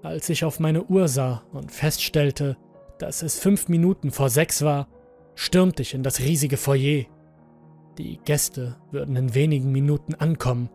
Als 0.01 0.29
ich 0.29 0.43
auf 0.45 0.59
meine 0.59 0.83
Uhr 0.83 1.07
sah 1.07 1.43
und 1.51 1.71
feststellte, 1.71 2.57
dass 2.97 3.21
es 3.21 3.39
fünf 3.39 3.67
Minuten 3.67 4.11
vor 4.11 4.29
sechs 4.29 4.61
war, 4.61 4.87
stürmte 5.35 5.81
ich 5.81 5.93
in 5.93 6.03
das 6.03 6.19
riesige 6.19 6.57
Foyer. 6.57 7.05
Die 7.97 8.17
Gäste 8.25 8.77
würden 8.91 9.15
in 9.15 9.35
wenigen 9.35 9.71
Minuten 9.71 10.15
ankommen. 10.15 10.69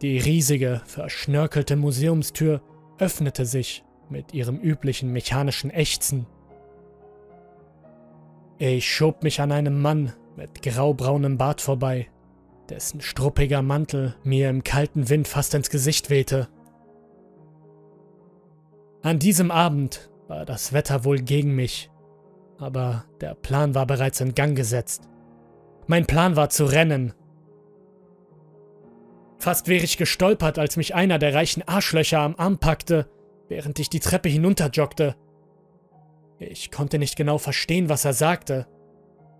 Die 0.00 0.18
riesige, 0.18 0.82
verschnörkelte 0.84 1.76
Museumstür 1.76 2.60
öffnete 2.98 3.46
sich 3.46 3.84
mit 4.08 4.34
ihrem 4.34 4.58
üblichen 4.58 5.12
mechanischen 5.12 5.70
Ächzen. 5.70 6.26
Ich 8.58 8.88
schob 8.88 9.22
mich 9.22 9.40
an 9.40 9.50
einem 9.50 9.80
Mann 9.80 10.12
mit 10.36 10.62
graubraunem 10.62 11.38
Bart 11.38 11.60
vorbei, 11.60 12.08
dessen 12.68 13.00
struppiger 13.00 13.62
Mantel 13.62 14.14
mir 14.22 14.50
im 14.50 14.62
kalten 14.62 15.08
Wind 15.08 15.26
fast 15.26 15.54
ins 15.54 15.70
Gesicht 15.70 16.10
wehte. 16.10 16.48
An 19.02 19.18
diesem 19.18 19.50
Abend 19.50 20.10
war 20.28 20.44
das 20.44 20.72
Wetter 20.72 21.04
wohl 21.04 21.18
gegen 21.18 21.54
mich, 21.54 21.90
aber 22.58 23.04
der 23.20 23.34
Plan 23.34 23.74
war 23.74 23.86
bereits 23.86 24.20
in 24.20 24.34
Gang 24.34 24.56
gesetzt. 24.56 25.08
Mein 25.86 26.06
Plan 26.06 26.36
war 26.36 26.50
zu 26.50 26.64
rennen. 26.64 27.12
Fast 29.38 29.68
wäre 29.68 29.84
ich 29.84 29.98
gestolpert, 29.98 30.58
als 30.58 30.76
mich 30.76 30.94
einer 30.94 31.18
der 31.18 31.34
reichen 31.34 31.62
Arschlöcher 31.66 32.20
am 32.20 32.34
Arm 32.36 32.58
packte, 32.58 33.06
während 33.48 33.78
ich 33.78 33.90
die 33.90 34.00
Treppe 34.00 34.28
hinunterjoggte. 34.28 35.16
Ich 36.38 36.70
konnte 36.70 36.98
nicht 36.98 37.16
genau 37.16 37.38
verstehen, 37.38 37.88
was 37.88 38.04
er 38.04 38.14
sagte. 38.14 38.66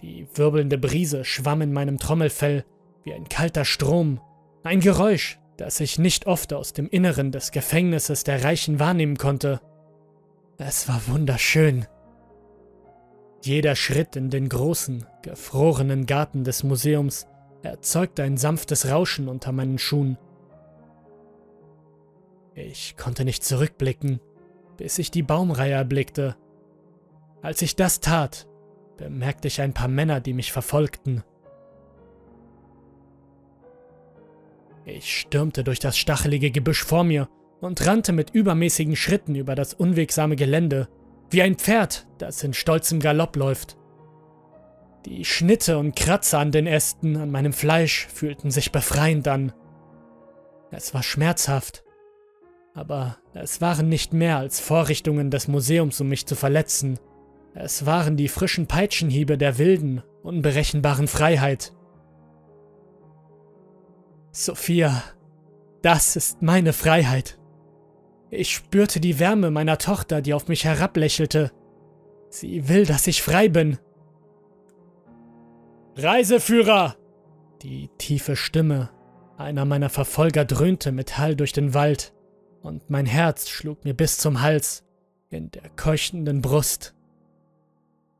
Die 0.02 0.28
wirbelnde 0.34 0.76
Brise 0.76 1.24
schwamm 1.24 1.62
in 1.62 1.72
meinem 1.72 1.98
Trommelfell 1.98 2.64
wie 3.04 3.14
ein 3.14 3.28
kalter 3.28 3.64
Strom, 3.64 4.20
ein 4.62 4.80
Geräusch, 4.80 5.38
das 5.56 5.80
ich 5.80 5.98
nicht 5.98 6.26
oft 6.26 6.52
aus 6.52 6.72
dem 6.72 6.88
Inneren 6.88 7.32
des 7.32 7.50
Gefängnisses 7.50 8.24
der 8.24 8.44
Reichen 8.44 8.78
wahrnehmen 8.78 9.16
konnte. 9.16 9.60
Es 10.58 10.88
war 10.88 11.00
wunderschön. 11.06 11.86
Jeder 13.44 13.76
Schritt 13.76 14.16
in 14.16 14.30
den 14.30 14.48
großen, 14.48 15.04
gefrorenen 15.20 16.06
Garten 16.06 16.44
des 16.44 16.62
Museums 16.62 17.26
erzeugte 17.62 18.22
ein 18.22 18.38
sanftes 18.38 18.88
Rauschen 18.88 19.28
unter 19.28 19.52
meinen 19.52 19.76
Schuhen. 19.76 20.16
Ich 22.54 22.96
konnte 22.96 23.26
nicht 23.26 23.44
zurückblicken, 23.44 24.18
bis 24.78 24.98
ich 24.98 25.10
die 25.10 25.22
Baumreihe 25.22 25.74
erblickte. 25.74 26.36
Als 27.42 27.60
ich 27.60 27.76
das 27.76 28.00
tat, 28.00 28.46
bemerkte 28.96 29.48
ich 29.48 29.60
ein 29.60 29.74
paar 29.74 29.88
Männer, 29.88 30.22
die 30.22 30.32
mich 30.32 30.50
verfolgten. 30.50 31.22
Ich 34.86 35.20
stürmte 35.20 35.64
durch 35.64 35.80
das 35.80 35.98
stachelige 35.98 36.50
Gebüsch 36.50 36.82
vor 36.82 37.04
mir 37.04 37.28
und 37.60 37.86
rannte 37.86 38.12
mit 38.12 38.30
übermäßigen 38.30 38.96
Schritten 38.96 39.34
über 39.34 39.54
das 39.54 39.74
unwegsame 39.74 40.34
Gelände, 40.34 40.88
wie 41.34 41.42
ein 41.42 41.56
Pferd, 41.56 42.06
das 42.18 42.42
in 42.42 42.54
stolzem 42.54 43.00
Galopp 43.00 43.36
läuft. 43.36 43.76
Die 45.04 45.24
Schnitte 45.24 45.76
und 45.78 45.94
Kratzer 45.96 46.38
an 46.38 46.52
den 46.52 46.66
Ästen, 46.66 47.16
an 47.16 47.30
meinem 47.30 47.52
Fleisch 47.52 48.06
fühlten 48.06 48.50
sich 48.50 48.72
befreiend 48.72 49.28
an. 49.28 49.52
Es 50.70 50.94
war 50.94 51.02
schmerzhaft, 51.02 51.84
aber 52.72 53.18
es 53.34 53.60
waren 53.60 53.88
nicht 53.88 54.12
mehr 54.12 54.38
als 54.38 54.60
Vorrichtungen 54.60 55.30
des 55.30 55.46
Museums, 55.48 56.00
um 56.00 56.08
mich 56.08 56.26
zu 56.26 56.36
verletzen. 56.36 56.98
Es 57.52 57.84
waren 57.84 58.16
die 58.16 58.28
frischen 58.28 58.66
Peitschenhiebe 58.66 59.36
der 59.36 59.58
wilden, 59.58 60.02
unberechenbaren 60.22 61.06
Freiheit. 61.06 61.74
Sophia, 64.32 65.02
das 65.82 66.16
ist 66.16 66.42
meine 66.42 66.72
Freiheit. 66.72 67.38
Ich 68.34 68.52
spürte 68.52 69.00
die 69.00 69.18
Wärme 69.18 69.50
meiner 69.50 69.78
Tochter, 69.78 70.20
die 70.20 70.34
auf 70.34 70.48
mich 70.48 70.64
herablächelte. 70.64 71.52
Sie 72.28 72.68
will, 72.68 72.84
dass 72.84 73.06
ich 73.06 73.22
frei 73.22 73.48
bin. 73.48 73.78
Reiseführer! 75.96 76.96
Die 77.62 77.88
tiefe 77.96 78.36
Stimme 78.36 78.90
einer 79.36 79.64
meiner 79.64 79.90
Verfolger 79.90 80.44
dröhnte 80.44 80.92
mit 80.92 81.18
Hall 81.18 81.36
durch 81.36 81.52
den 81.52 81.74
Wald, 81.74 82.12
und 82.62 82.88
mein 82.88 83.06
Herz 83.06 83.48
schlug 83.48 83.84
mir 83.84 83.94
bis 83.94 84.18
zum 84.18 84.40
Hals, 84.40 84.84
in 85.30 85.50
der 85.50 85.68
keuchenden 85.70 86.40
Brust. 86.40 86.94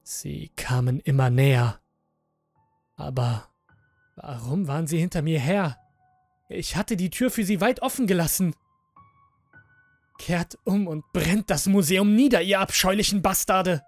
Sie 0.03 0.51
kamen 0.57 1.01
immer 1.01 1.31
näher. 1.31 1.81
Aber 2.97 3.49
warum 4.17 4.69
waren 4.69 4.87
sie 4.87 4.99
hinter 4.99 5.23
mir 5.23 5.41
her? 5.41 5.79
Ich 6.49 6.77
hatte 6.77 6.97
die 6.97 7.11
Tür 7.11 7.31
für 7.31 7.45
sie 7.45 7.61
weit 7.61 7.81
offen 7.81 8.07
gelassen. 8.07 8.55
Kehrt 10.19 10.59
um 10.65 10.87
und 10.87 11.05
brennt 11.13 11.51
das 11.51 11.67
Museum 11.67 12.15
nieder, 12.15 12.41
ihr 12.43 12.61
abscheulichen 12.61 13.23
Bastarde! 13.23 13.83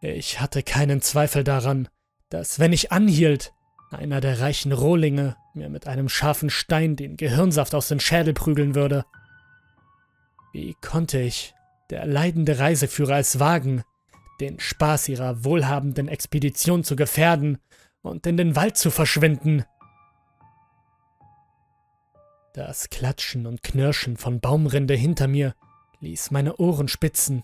Ich 0.00 0.38
hatte 0.40 0.62
keinen 0.62 1.00
Zweifel 1.00 1.44
daran, 1.44 1.88
dass, 2.28 2.58
wenn 2.58 2.74
ich 2.74 2.92
anhielt, 2.92 3.54
einer 3.90 4.20
der 4.20 4.40
reichen 4.40 4.72
Rohlinge 4.72 5.36
mir 5.54 5.70
mit 5.70 5.86
einem 5.86 6.08
scharfen 6.08 6.50
Stein 6.50 6.96
den 6.96 7.16
Gehirnsaft 7.16 7.74
aus 7.74 7.88
den 7.88 8.00
Schädel 8.00 8.34
prügeln 8.34 8.74
würde. 8.74 9.04
Wie 10.52 10.74
konnte 10.80 11.20
ich, 11.20 11.54
der 11.90 12.06
leidende 12.06 12.58
Reiseführer, 12.58 13.18
es 13.18 13.38
wagen, 13.38 13.82
den 14.40 14.60
Spaß 14.60 15.08
ihrer 15.08 15.44
wohlhabenden 15.44 16.08
Expedition 16.08 16.84
zu 16.84 16.96
gefährden 16.96 17.58
und 18.02 18.26
in 18.26 18.36
den 18.36 18.56
Wald 18.56 18.76
zu 18.76 18.90
verschwinden? 18.90 19.64
Das 22.54 22.88
Klatschen 22.88 23.48
und 23.48 23.64
Knirschen 23.64 24.16
von 24.16 24.38
Baumrinde 24.38 24.94
hinter 24.94 25.26
mir 25.26 25.56
ließ 25.98 26.30
meine 26.30 26.56
Ohren 26.58 26.86
spitzen. 26.86 27.42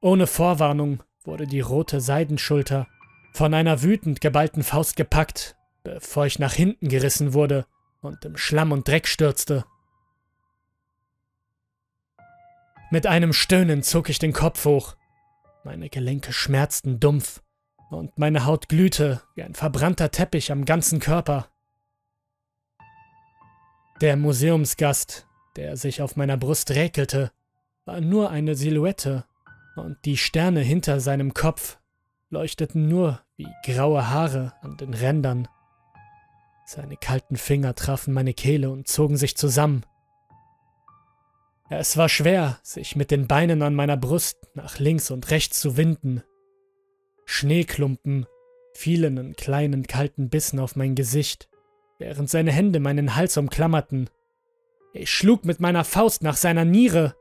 Ohne 0.00 0.26
Vorwarnung 0.26 1.02
wurde 1.24 1.46
die 1.46 1.60
rote 1.60 2.00
Seidenschulter 2.00 2.88
von 3.34 3.52
einer 3.52 3.82
wütend 3.82 4.22
geballten 4.22 4.62
Faust 4.62 4.96
gepackt, 4.96 5.56
bevor 5.82 6.24
ich 6.24 6.38
nach 6.38 6.54
hinten 6.54 6.88
gerissen 6.88 7.34
wurde 7.34 7.66
und 8.00 8.24
im 8.24 8.38
Schlamm 8.38 8.72
und 8.72 8.88
Dreck 8.88 9.06
stürzte. 9.06 9.66
Mit 12.90 13.06
einem 13.06 13.34
Stöhnen 13.34 13.82
zog 13.82 14.08
ich 14.08 14.18
den 14.18 14.32
Kopf 14.32 14.64
hoch. 14.64 14.96
Meine 15.64 15.90
Gelenke 15.90 16.32
schmerzten 16.32 16.98
dumpf 16.98 17.42
und 17.90 18.18
meine 18.18 18.46
Haut 18.46 18.70
glühte 18.70 19.20
wie 19.34 19.42
ein 19.42 19.54
verbrannter 19.54 20.10
Teppich 20.10 20.50
am 20.50 20.64
ganzen 20.64 20.98
Körper. 20.98 21.49
Der 24.00 24.16
Museumsgast, 24.16 25.26
der 25.56 25.76
sich 25.76 26.00
auf 26.00 26.16
meiner 26.16 26.38
Brust 26.38 26.70
räkelte, 26.70 27.30
war 27.84 28.00
nur 28.00 28.30
eine 28.30 28.54
Silhouette, 28.54 29.26
und 29.76 29.98
die 30.06 30.16
Sterne 30.16 30.60
hinter 30.60 31.00
seinem 31.00 31.34
Kopf 31.34 31.78
leuchteten 32.30 32.88
nur 32.88 33.20
wie 33.36 33.46
graue 33.62 34.08
Haare 34.08 34.54
an 34.62 34.78
den 34.78 34.94
Rändern. 34.94 35.48
Seine 36.64 36.96
kalten 36.96 37.36
Finger 37.36 37.74
trafen 37.74 38.14
meine 38.14 38.32
Kehle 38.32 38.70
und 38.70 38.88
zogen 38.88 39.18
sich 39.18 39.36
zusammen. 39.36 39.84
Es 41.68 41.98
war 41.98 42.08
schwer, 42.08 42.58
sich 42.62 42.96
mit 42.96 43.10
den 43.10 43.28
Beinen 43.28 43.60
an 43.60 43.74
meiner 43.74 43.98
Brust 43.98 44.38
nach 44.54 44.78
links 44.78 45.10
und 45.10 45.30
rechts 45.30 45.60
zu 45.60 45.76
winden. 45.76 46.22
Schneeklumpen 47.26 48.26
fielen 48.72 49.18
in 49.18 49.36
kleinen 49.36 49.86
kalten 49.86 50.30
Bissen 50.30 50.58
auf 50.58 50.74
mein 50.74 50.94
Gesicht 50.94 51.50
während 52.00 52.28
seine 52.28 52.50
Hände 52.50 52.80
meinen 52.80 53.14
Hals 53.14 53.36
umklammerten. 53.36 54.10
Ich 54.92 55.10
schlug 55.10 55.44
mit 55.44 55.60
meiner 55.60 55.84
Faust 55.84 56.22
nach 56.22 56.36
seiner 56.36 56.64
Niere, 56.64 57.14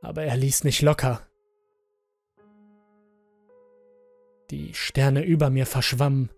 aber 0.00 0.22
er 0.22 0.36
ließ 0.36 0.64
nicht 0.64 0.80
locker. 0.80 1.20
Die 4.50 4.72
Sterne 4.72 5.24
über 5.24 5.50
mir 5.50 5.66
verschwammen, 5.66 6.30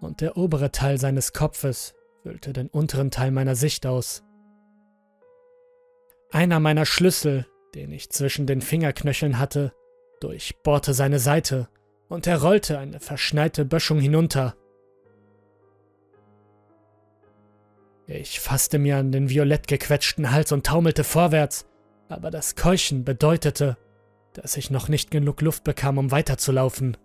und 0.00 0.20
der 0.20 0.36
obere 0.36 0.70
Teil 0.70 0.98
seines 0.98 1.32
Kopfes 1.32 1.94
füllte 2.22 2.52
den 2.52 2.68
unteren 2.68 3.10
Teil 3.10 3.30
meiner 3.30 3.56
Sicht 3.56 3.86
aus. 3.86 4.22
Einer 6.30 6.60
meiner 6.60 6.84
Schlüssel, 6.84 7.46
den 7.74 7.92
ich 7.92 8.10
zwischen 8.10 8.46
den 8.46 8.60
Fingerknöcheln 8.60 9.38
hatte, 9.38 9.72
durchbohrte 10.20 10.92
seine 10.92 11.18
Seite 11.18 11.68
und 12.08 12.26
er 12.26 12.42
rollte 12.42 12.78
eine 12.78 13.00
verschneite 13.00 13.64
Böschung 13.64 14.00
hinunter. 14.00 14.54
Ich 18.06 18.38
fasste 18.38 18.78
mir 18.78 18.98
an 18.98 19.10
den 19.10 19.28
violett 19.28 19.66
gequetschten 19.66 20.30
Hals 20.30 20.52
und 20.52 20.64
taumelte 20.64 21.02
vorwärts, 21.02 21.66
aber 22.08 22.30
das 22.30 22.54
Keuchen 22.54 23.04
bedeutete, 23.04 23.76
dass 24.32 24.56
ich 24.56 24.70
noch 24.70 24.88
nicht 24.88 25.10
genug 25.10 25.40
Luft 25.40 25.64
bekam, 25.64 25.98
um 25.98 26.10
weiterzulaufen. 26.10 26.96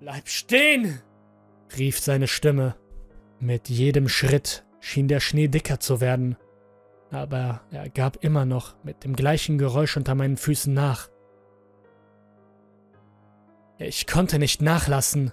Bleib 0.00 0.28
stehen! 0.28 1.00
rief 1.76 2.00
seine 2.00 2.26
Stimme. 2.26 2.76
Mit 3.38 3.68
jedem 3.68 4.08
Schritt 4.08 4.64
schien 4.80 5.08
der 5.08 5.20
Schnee 5.20 5.48
dicker 5.48 5.78
zu 5.78 6.00
werden, 6.00 6.36
aber 7.10 7.60
er 7.70 7.88
gab 7.88 8.24
immer 8.24 8.46
noch 8.46 8.76
mit 8.82 9.04
dem 9.04 9.14
gleichen 9.14 9.58
Geräusch 9.58 9.96
unter 9.96 10.14
meinen 10.14 10.36
Füßen 10.36 10.72
nach. 10.72 11.08
Ich 13.78 14.06
konnte 14.06 14.38
nicht 14.38 14.62
nachlassen, 14.62 15.32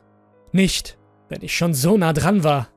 nicht, 0.51 0.97
wenn 1.29 1.41
ich 1.41 1.55
schon 1.55 1.73
so 1.73 1.97
nah 1.97 2.13
dran 2.13 2.43
war. 2.43 2.72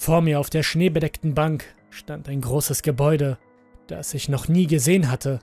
Vor 0.00 0.22
mir 0.22 0.40
auf 0.40 0.48
der 0.48 0.62
schneebedeckten 0.62 1.34
Bank 1.34 1.62
stand 1.90 2.26
ein 2.30 2.40
großes 2.40 2.80
Gebäude, 2.80 3.36
das 3.86 4.14
ich 4.14 4.30
noch 4.30 4.48
nie 4.48 4.66
gesehen 4.66 5.10
hatte. 5.10 5.40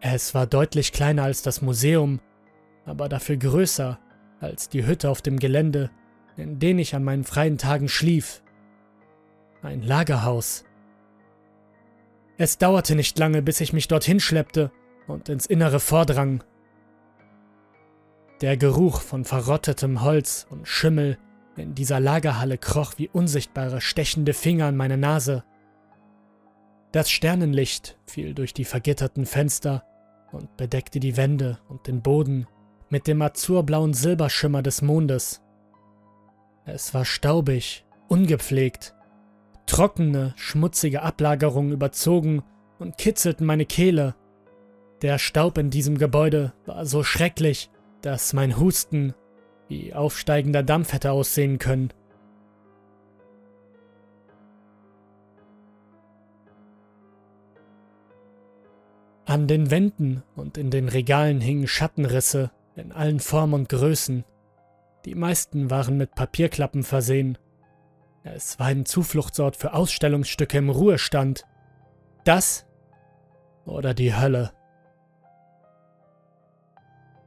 Es 0.00 0.34
war 0.34 0.46
deutlich 0.46 0.92
kleiner 0.92 1.24
als 1.24 1.42
das 1.42 1.60
Museum, 1.60 2.20
aber 2.86 3.10
dafür 3.10 3.36
größer 3.36 3.98
als 4.40 4.70
die 4.70 4.86
Hütte 4.86 5.10
auf 5.10 5.20
dem 5.20 5.38
Gelände, 5.38 5.90
in 6.38 6.58
der 6.58 6.74
ich 6.78 6.94
an 6.94 7.04
meinen 7.04 7.24
freien 7.24 7.58
Tagen 7.58 7.88
schlief. 7.88 8.42
Ein 9.60 9.82
Lagerhaus. 9.82 10.64
Es 12.38 12.56
dauerte 12.56 12.94
nicht 12.94 13.18
lange, 13.18 13.42
bis 13.42 13.60
ich 13.60 13.74
mich 13.74 13.88
dorthin 13.88 14.20
schleppte 14.20 14.72
und 15.06 15.28
ins 15.28 15.44
Innere 15.44 15.80
vordrang. 15.80 16.42
Der 18.40 18.56
Geruch 18.56 19.02
von 19.02 19.26
verrottetem 19.26 20.00
Holz 20.00 20.46
und 20.48 20.66
Schimmel 20.66 21.18
in 21.56 21.74
dieser 21.74 22.00
Lagerhalle 22.00 22.58
kroch 22.58 22.94
wie 22.96 23.08
unsichtbare 23.08 23.80
stechende 23.80 24.32
Finger 24.32 24.66
an 24.66 24.76
meine 24.76 24.96
Nase. 24.96 25.44
Das 26.92 27.10
Sternenlicht 27.10 27.98
fiel 28.06 28.34
durch 28.34 28.54
die 28.54 28.64
vergitterten 28.64 29.26
Fenster 29.26 29.84
und 30.32 30.56
bedeckte 30.56 31.00
die 31.00 31.16
Wände 31.16 31.58
und 31.68 31.86
den 31.86 32.02
Boden 32.02 32.46
mit 32.88 33.06
dem 33.06 33.22
azurblauen 33.22 33.94
Silberschimmer 33.94 34.62
des 34.62 34.82
Mondes. 34.82 35.42
Es 36.64 36.92
war 36.92 37.04
staubig, 37.04 37.84
ungepflegt. 38.08 38.94
Trockene, 39.66 40.34
schmutzige 40.36 41.02
Ablagerungen 41.02 41.72
überzogen 41.72 42.42
und 42.78 42.98
kitzelten 42.98 43.46
meine 43.46 43.66
Kehle. 43.66 44.16
Der 45.02 45.18
Staub 45.18 45.58
in 45.58 45.70
diesem 45.70 45.96
Gebäude 45.96 46.52
war 46.66 46.84
so 46.86 47.04
schrecklich, 47.04 47.70
dass 48.02 48.32
mein 48.32 48.58
Husten 48.58 49.14
wie 49.70 49.94
aufsteigender 49.94 50.64
Dampf 50.64 50.92
hätte 50.92 51.12
aussehen 51.12 51.58
können. 51.58 51.92
An 59.24 59.46
den 59.46 59.70
Wänden 59.70 60.24
und 60.34 60.58
in 60.58 60.72
den 60.72 60.88
Regalen 60.88 61.40
hingen 61.40 61.68
Schattenrisse 61.68 62.50
in 62.74 62.90
allen 62.90 63.20
Formen 63.20 63.54
und 63.54 63.68
Größen. 63.68 64.24
Die 65.04 65.14
meisten 65.14 65.70
waren 65.70 65.96
mit 65.96 66.16
Papierklappen 66.16 66.82
versehen. 66.82 67.38
Es 68.24 68.58
war 68.58 68.66
ein 68.66 68.84
Zufluchtsort 68.86 69.56
für 69.56 69.72
Ausstellungsstücke 69.72 70.58
im 70.58 70.68
Ruhestand. 70.68 71.46
Das 72.24 72.66
oder 73.66 73.94
die 73.94 74.16
Hölle. 74.16 74.50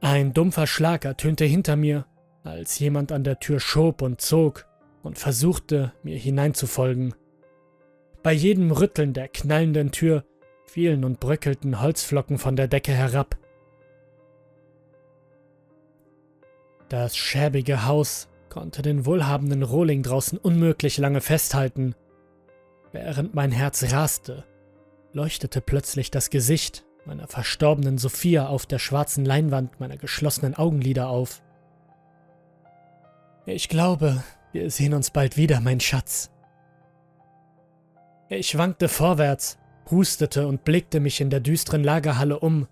Ein 0.02 0.34
dumpfer 0.34 0.66
Schlag 0.66 1.06
ertönte 1.06 1.46
hinter 1.46 1.76
mir 1.76 2.04
als 2.44 2.78
jemand 2.78 3.10
an 3.10 3.24
der 3.24 3.40
Tür 3.40 3.58
schob 3.58 4.02
und 4.02 4.20
zog 4.20 4.66
und 5.02 5.18
versuchte, 5.18 5.92
mir 6.02 6.16
hineinzufolgen. 6.16 7.14
Bei 8.22 8.32
jedem 8.32 8.70
Rütteln 8.70 9.12
der 9.12 9.28
knallenden 9.28 9.90
Tür 9.90 10.24
fielen 10.66 11.04
und 11.04 11.20
bröckelten 11.20 11.80
Holzflocken 11.80 12.38
von 12.38 12.56
der 12.56 12.68
Decke 12.68 12.92
herab. 12.92 13.36
Das 16.88 17.16
schäbige 17.16 17.86
Haus 17.86 18.28
konnte 18.50 18.82
den 18.82 19.04
wohlhabenden 19.04 19.62
Rohling 19.62 20.02
draußen 20.02 20.38
unmöglich 20.38 20.98
lange 20.98 21.20
festhalten. 21.20 21.94
Während 22.92 23.34
mein 23.34 23.50
Herz 23.50 23.92
raste, 23.92 24.44
leuchtete 25.12 25.60
plötzlich 25.60 26.10
das 26.10 26.30
Gesicht 26.30 26.84
meiner 27.04 27.26
verstorbenen 27.26 27.98
Sophia 27.98 28.46
auf 28.46 28.66
der 28.66 28.78
schwarzen 28.78 29.24
Leinwand 29.24 29.80
meiner 29.80 29.96
geschlossenen 29.96 30.54
Augenlider 30.54 31.08
auf. 31.08 31.42
Ich 33.46 33.68
glaube, 33.68 34.22
wir 34.52 34.70
sehen 34.70 34.94
uns 34.94 35.10
bald 35.10 35.36
wieder, 35.36 35.60
mein 35.60 35.80
Schatz. 35.80 36.30
Ich 38.28 38.56
wankte 38.56 38.88
vorwärts, 38.88 39.58
hustete 39.90 40.46
und 40.46 40.64
blickte 40.64 40.98
mich 40.98 41.20
in 41.20 41.28
der 41.28 41.40
düsteren 41.40 41.84
Lagerhalle 41.84 42.38
um, 42.38 42.66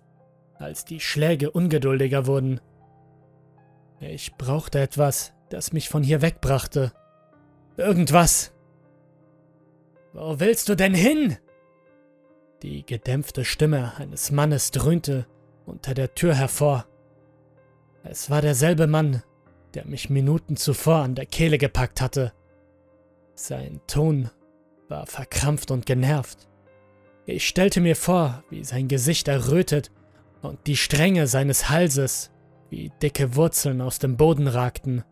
als 0.55 0.83
die 0.83 0.99
Schläge 0.99 1.51
ungeduldiger 1.51 2.25
wurden. 2.25 2.59
Ich 3.99 4.35
brauchte 4.35 4.79
etwas, 4.79 5.33
das 5.49 5.73
mich 5.73 5.89
von 5.89 6.03
hier 6.03 6.21
wegbrachte. 6.21 6.91
Irgendwas. 7.77 8.51
Wo 10.13 10.39
willst 10.39 10.69
du 10.69 10.75
denn 10.75 10.93
hin? 10.93 11.37
Die 12.63 12.85
gedämpfte 12.85 13.45
Stimme 13.45 13.93
eines 13.97 14.31
Mannes 14.31 14.71
dröhnte 14.71 15.27
unter 15.65 15.93
der 15.93 16.15
Tür 16.15 16.33
hervor. 16.33 16.85
Es 18.03 18.29
war 18.29 18.41
derselbe 18.41 18.87
Mann, 18.87 19.21
der 19.73 19.85
mich 19.85 20.09
Minuten 20.09 20.55
zuvor 20.57 20.97
an 20.97 21.15
der 21.15 21.25
Kehle 21.25 21.57
gepackt 21.57 22.01
hatte. 22.01 22.33
Sein 23.35 23.81
Ton 23.87 24.29
war 24.87 25.05
verkrampft 25.05 25.71
und 25.71 25.85
genervt. 25.85 26.47
Ich 27.25 27.47
stellte 27.47 27.81
mir 27.81 27.95
vor, 27.95 28.43
wie 28.49 28.63
sein 28.63 28.87
Gesicht 28.87 29.27
errötet 29.27 29.91
und 30.41 30.67
die 30.67 30.77
Stränge 30.77 31.27
seines 31.27 31.69
Halses 31.69 32.31
wie 32.73 32.91
dicke 33.03 33.35
Wurzeln 33.35 33.81
aus 33.81 33.99
dem 33.99 34.17
Boden 34.17 34.47
ragten. 34.47 35.03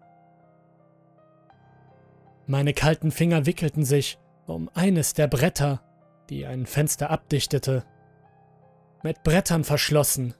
Meine 2.48 2.74
kalten 2.74 3.12
Finger 3.12 3.46
wickelten 3.46 3.86
sich 3.86 4.18
um 4.48 4.68
eines 4.74 5.14
der 5.14 5.28
Bretter, 5.28 5.82
die 6.30 6.48
ein 6.48 6.66
Fenster 6.66 7.12
abdichtete. 7.12 7.86
Mit 9.04 9.24
Brettern 9.24 9.64
verschlossen. 9.64 10.34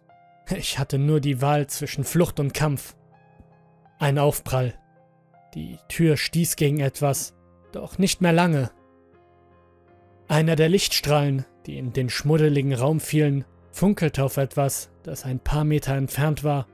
Ich 0.50 0.80
hatte 0.80 0.98
nur 0.98 1.22
die 1.22 1.42
Wahl 1.42 1.68
zwischen 1.68 2.04
Flucht 2.04 2.40
und 2.40 2.54
Kampf. 2.56 2.96
Ein 4.02 4.18
Aufprall. 4.18 4.74
Die 5.54 5.78
Tür 5.88 6.18
stieß 6.18 6.56
gegen 6.56 6.80
etwas, 6.80 7.36
doch 7.72 8.00
nicht 8.00 8.20
mehr 8.20 8.34
lange. 8.34 8.72
Einer 10.28 10.56
der 10.56 10.70
Lichtstrahlen, 10.70 11.46
die 11.68 11.78
in 11.78 11.94
den 11.94 12.10
schmuddeligen 12.10 12.74
Raum 12.74 13.00
fielen, 13.00 13.46
funkelte 13.70 14.24
auf 14.24 14.38
etwas, 14.38 14.90
das 15.04 15.24
ein 15.24 15.40
paar 15.40 15.66
Meter 15.66 15.94
entfernt 15.94 16.44
war 16.44 16.66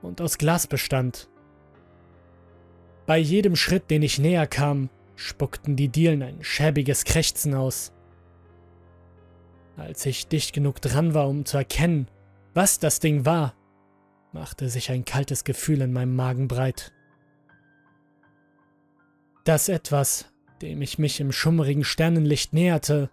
und 0.00 0.20
aus 0.20 0.38
Glas 0.38 0.68
bestand. 0.68 1.28
Bei 3.04 3.18
jedem 3.18 3.56
Schritt, 3.56 3.90
den 3.90 4.02
ich 4.02 4.20
näher 4.20 4.46
kam, 4.46 4.88
spuckten 5.16 5.74
die 5.74 5.88
Dielen 5.88 6.22
ein 6.22 6.44
schäbiges 6.44 7.04
Krächzen 7.04 7.54
aus. 7.54 7.92
Als 9.76 10.06
ich 10.06 10.28
dicht 10.28 10.52
genug 10.52 10.80
dran 10.80 11.14
war, 11.14 11.26
um 11.26 11.46
zu 11.46 11.56
erkennen, 11.56 12.06
was 12.54 12.78
das 12.78 13.00
Ding 13.00 13.24
war, 13.24 13.56
machte 14.36 14.68
sich 14.68 14.90
ein 14.90 15.06
kaltes 15.06 15.44
Gefühl 15.44 15.80
in 15.80 15.94
meinem 15.94 16.14
Magen 16.14 16.46
breit. 16.46 16.92
Das 19.44 19.70
etwas, 19.70 20.26
dem 20.60 20.82
ich 20.82 20.98
mich 20.98 21.20
im 21.20 21.32
schummrigen 21.32 21.84
Sternenlicht 21.84 22.52
näherte, 22.52 23.08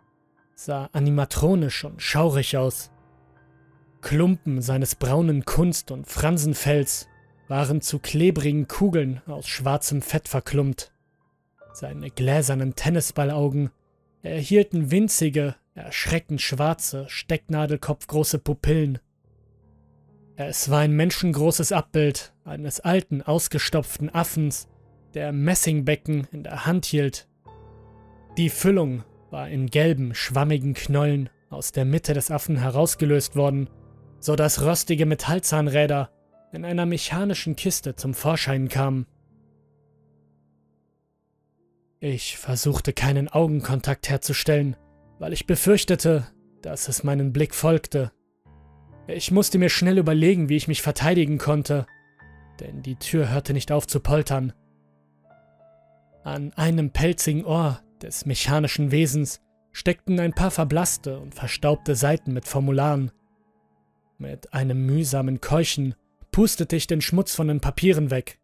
sah 0.54 0.90
animatronisch 0.92 1.86
und 1.86 2.02
schaurig 2.02 2.58
aus. 2.58 2.92
Klumpen 4.02 4.62
seines 4.62 4.96
braunen 4.96 5.46
Kunst- 5.46 5.92
und 5.92 6.08
Fransenfells 6.08 7.08
waren 7.48 7.80
zu 7.80 8.00
klebrigen 8.00 8.68
Kugeln 8.68 9.22
aus 9.26 9.48
schwarzem 9.48 10.02
Fett 10.02 10.28
verklumpt. 10.28 10.92
Seine 11.72 12.12
gläsernen 12.12 12.76
Tennisballaugen 12.76 13.70
erhielten 14.24 14.92
winzige, 14.92 15.56
erschreckend 15.74 16.42
schwarze, 16.42 17.06
stecknadelkopfgroße 17.08 18.40
Pupillen. 18.40 19.00
Es 20.36 20.70
war 20.70 20.80
ein 20.80 20.94
menschengroßes 20.94 21.72
Abbild 21.72 22.34
eines 22.44 22.80
alten, 22.80 23.22
ausgestopften 23.22 24.14
Affens, 24.14 24.68
der 25.14 25.32
Messingbecken 25.32 26.28
in 26.32 26.44
der 26.44 26.66
Hand 26.66 26.86
hielt. 26.86 27.28
Die 28.38 28.50
Füllung 28.50 29.04
war 29.30 29.48
in 29.50 29.68
gelben, 29.68 30.16
schwammigen 30.16 30.74
Knollen 30.74 31.30
aus 31.52 31.72
der 31.72 31.86
Mitte 31.86 32.14
des 32.16 32.32
Affen 32.32 32.58
herausgelöst 32.58 33.36
worden, 33.36 33.70
so 34.20 34.36
dass 34.36 34.64
rostige 34.64 35.06
Metallzahnräder 35.06 36.10
in 36.52 36.66
einer 36.66 36.88
mechanischen 36.88 37.56
Kiste 37.56 37.96
zum 37.96 38.16
Vorschein 38.16 38.70
kamen. 38.70 39.06
Ich 42.00 42.38
versuchte 42.38 42.92
keinen 42.92 43.28
Augenkontakt 43.30 44.10
herzustellen, 44.10 44.76
weil 45.20 45.32
ich 45.32 45.46
befürchtete, 45.46 46.26
dass 46.64 46.88
es 46.88 47.04
meinen 47.04 47.34
Blick 47.34 47.54
folgte. 47.54 48.12
Ich 49.08 49.32
musste 49.32 49.58
mir 49.58 49.70
schnell 49.70 49.98
überlegen, 49.98 50.48
wie 50.50 50.56
ich 50.56 50.68
mich 50.68 50.82
verteidigen 50.82 51.38
konnte, 51.38 51.86
denn 52.60 52.82
die 52.82 52.96
Tür 52.96 53.30
hörte 53.30 53.54
nicht 53.54 53.72
auf 53.72 53.86
zu 53.86 54.00
poltern. 54.00 54.54
An 56.24 56.54
einem 56.54 56.92
pelzigen 56.92 57.44
Ohr 57.44 57.82
des 58.02 58.26
mechanischen 58.26 58.92
Wesens 58.92 59.42
steckten 59.74 60.20
ein 60.20 60.34
paar 60.34 60.52
verblasste 60.52 61.20
und 61.20 61.36
verstaubte 61.36 61.96
Seiten 61.96 62.32
mit 62.32 62.48
Formularen. 62.48 63.12
Mit 64.18 64.54
einem 64.54 64.86
mühsamen 64.86 65.42
Keuchen 65.42 65.96
pustete 66.32 66.76
ich 66.76 66.88
den 66.88 67.02
Schmutz 67.02 67.36
von 67.36 67.50
den 67.50 67.60
Papieren 67.60 68.10
weg. 68.10 68.40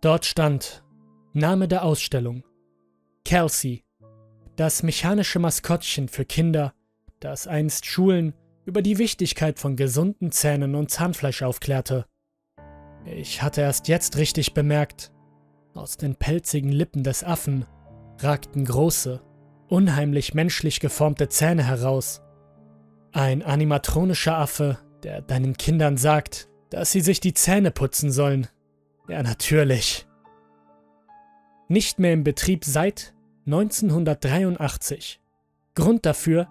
Dort 0.00 0.24
stand 0.24 0.84
Name 1.32 1.66
der 1.66 1.84
Ausstellung 1.84 2.44
Kelsey, 3.24 3.84
das 4.60 4.82
mechanische 4.82 5.38
Maskottchen 5.38 6.06
für 6.06 6.26
Kinder, 6.26 6.74
das 7.18 7.46
einst 7.46 7.86
Schulen 7.86 8.34
über 8.66 8.82
die 8.82 8.98
Wichtigkeit 8.98 9.58
von 9.58 9.74
gesunden 9.74 10.32
Zähnen 10.32 10.74
und 10.74 10.90
Zahnfleisch 10.90 11.42
aufklärte. 11.42 12.04
Ich 13.06 13.40
hatte 13.40 13.62
erst 13.62 13.88
jetzt 13.88 14.18
richtig 14.18 14.52
bemerkt, 14.52 15.12
aus 15.72 15.96
den 15.96 16.14
pelzigen 16.14 16.70
Lippen 16.72 17.04
des 17.04 17.24
Affen 17.24 17.64
ragten 18.18 18.66
große, 18.66 19.22
unheimlich 19.70 20.34
menschlich 20.34 20.78
geformte 20.80 21.30
Zähne 21.30 21.64
heraus. 21.66 22.20
Ein 23.12 23.42
animatronischer 23.42 24.36
Affe, 24.36 24.76
der 25.02 25.22
deinen 25.22 25.56
Kindern 25.56 25.96
sagt, 25.96 26.50
dass 26.68 26.92
sie 26.92 27.00
sich 27.00 27.20
die 27.20 27.32
Zähne 27.32 27.70
putzen 27.70 28.12
sollen. 28.12 28.46
Ja, 29.08 29.22
natürlich. 29.22 30.06
Nicht 31.68 31.98
mehr 31.98 32.12
im 32.12 32.24
Betrieb 32.24 32.66
seit 32.66 33.14
1983. 33.52 35.20
Grund 35.74 36.06
dafür 36.06 36.46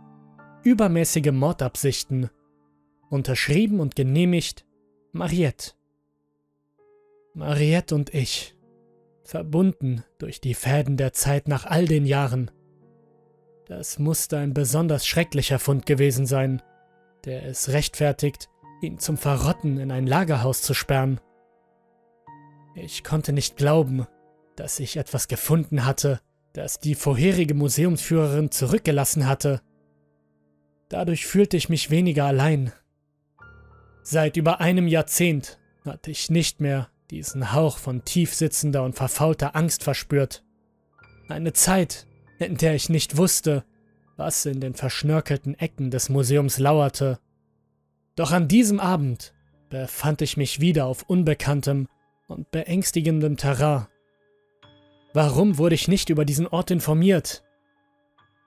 übermäßige 0.64 1.32
Mordabsichten. 1.32 2.30
Unterschrieben 3.10 3.80
und 3.80 3.96
genehmigt 3.96 4.66
Mariette. 5.14 5.72
Mariette 7.34 7.96
und 7.96 8.14
ich 8.14 8.54
verbunden 9.24 10.04
durch 10.18 10.42
die 10.42 10.54
Fäden 10.54 10.98
der 10.98 11.14
Zeit 11.14 11.48
nach 11.48 11.66
all 11.66 11.86
den 11.86 12.06
Jahren. 12.06 12.52
Das 13.66 13.98
musste 13.98 14.38
ein 14.38 14.54
besonders 14.54 15.08
schrecklicher 15.08 15.60
Fund 15.60 15.86
gewesen 15.86 16.26
sein, 16.26 16.62
der 17.24 17.46
es 17.46 17.70
rechtfertigt, 17.70 18.50
ihn 18.82 19.00
zum 19.00 19.16
Verrotten 19.18 19.78
in 19.78 19.92
ein 19.92 20.06
Lagerhaus 20.06 20.64
zu 20.64 20.74
sperren. 20.74 21.22
Ich 22.76 23.06
konnte 23.06 23.32
nicht 23.32 23.56
glauben, 23.56 24.06
dass 24.58 24.82
ich 24.82 24.98
etwas 24.98 25.30
gefunden 25.30 25.86
hatte, 25.86 26.20
das 26.54 26.80
die 26.80 26.96
vorherige 26.96 27.54
Museumsführerin 27.54 28.52
zurückgelassen 28.52 29.28
hatte. 29.28 29.62
Dadurch 30.90 31.26
fühlte 31.26 31.58
ich 31.58 31.70
mich 31.70 31.90
weniger 31.90 32.26
allein. 32.26 32.74
Seit 34.02 34.38
über 34.38 34.60
einem 34.60 34.88
Jahrzehnt 34.88 35.60
hatte 35.86 36.12
ich 36.12 36.30
nicht 36.30 36.62
mehr 36.62 36.90
diesen 37.12 37.54
Hauch 37.54 37.78
von 37.78 38.06
tiefsitzender 38.06 38.84
und 38.84 38.96
verfaulter 38.96 39.56
Angst 39.56 39.84
verspürt. 39.84 40.44
Eine 41.28 41.54
Zeit, 41.54 42.08
in 42.40 42.58
der 42.58 42.76
ich 42.76 42.90
nicht 42.90 43.18
wusste, 43.18 43.64
was 44.18 44.46
in 44.46 44.60
den 44.60 44.74
verschnörkelten 44.74 45.58
Ecken 45.58 45.92
des 45.92 46.10
Museums 46.10 46.60
lauerte. 46.60 47.20
Doch 48.16 48.32
an 48.32 48.48
diesem 48.48 48.80
Abend 48.80 49.34
befand 49.70 50.22
ich 50.22 50.38
mich 50.38 50.60
wieder 50.60 50.86
auf 50.86 51.04
unbekanntem 51.04 51.88
und 52.28 52.52
beängstigendem 52.52 53.38
Terrain. 53.38 53.88
Warum 55.13 55.58
wurde 55.58 55.76
ich 55.76 55.88
nicht 55.88 56.10
über 56.10 56.24
diesen 56.24 56.48
Ort 56.48 56.72
informiert? 56.72 57.43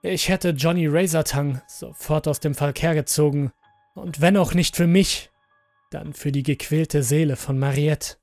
Ich 0.01 0.29
hätte 0.29 0.49
Johnny 0.49 0.87
Razortang 0.87 1.61
sofort 1.67 2.27
aus 2.27 2.39
dem 2.39 2.55
Verkehr 2.55 2.93
gezogen, 2.93 3.51
und 3.95 4.21
wenn 4.21 4.37
auch 4.37 4.53
nicht 4.53 4.75
für 4.75 4.87
mich, 4.87 5.29
dann 5.91 6.13
für 6.13 6.31
die 6.31 6.43
gequälte 6.43 7.03
Seele 7.03 7.35
von 7.35 7.59
Mariette. 7.59 8.15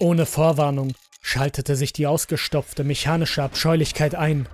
Ohne 0.00 0.26
Vorwarnung 0.26 0.92
schaltete 1.22 1.76
sich 1.76 1.92
die 1.92 2.06
ausgestopfte 2.06 2.84
mechanische 2.84 3.42
Abscheulichkeit 3.42 4.14
ein. 4.14 4.48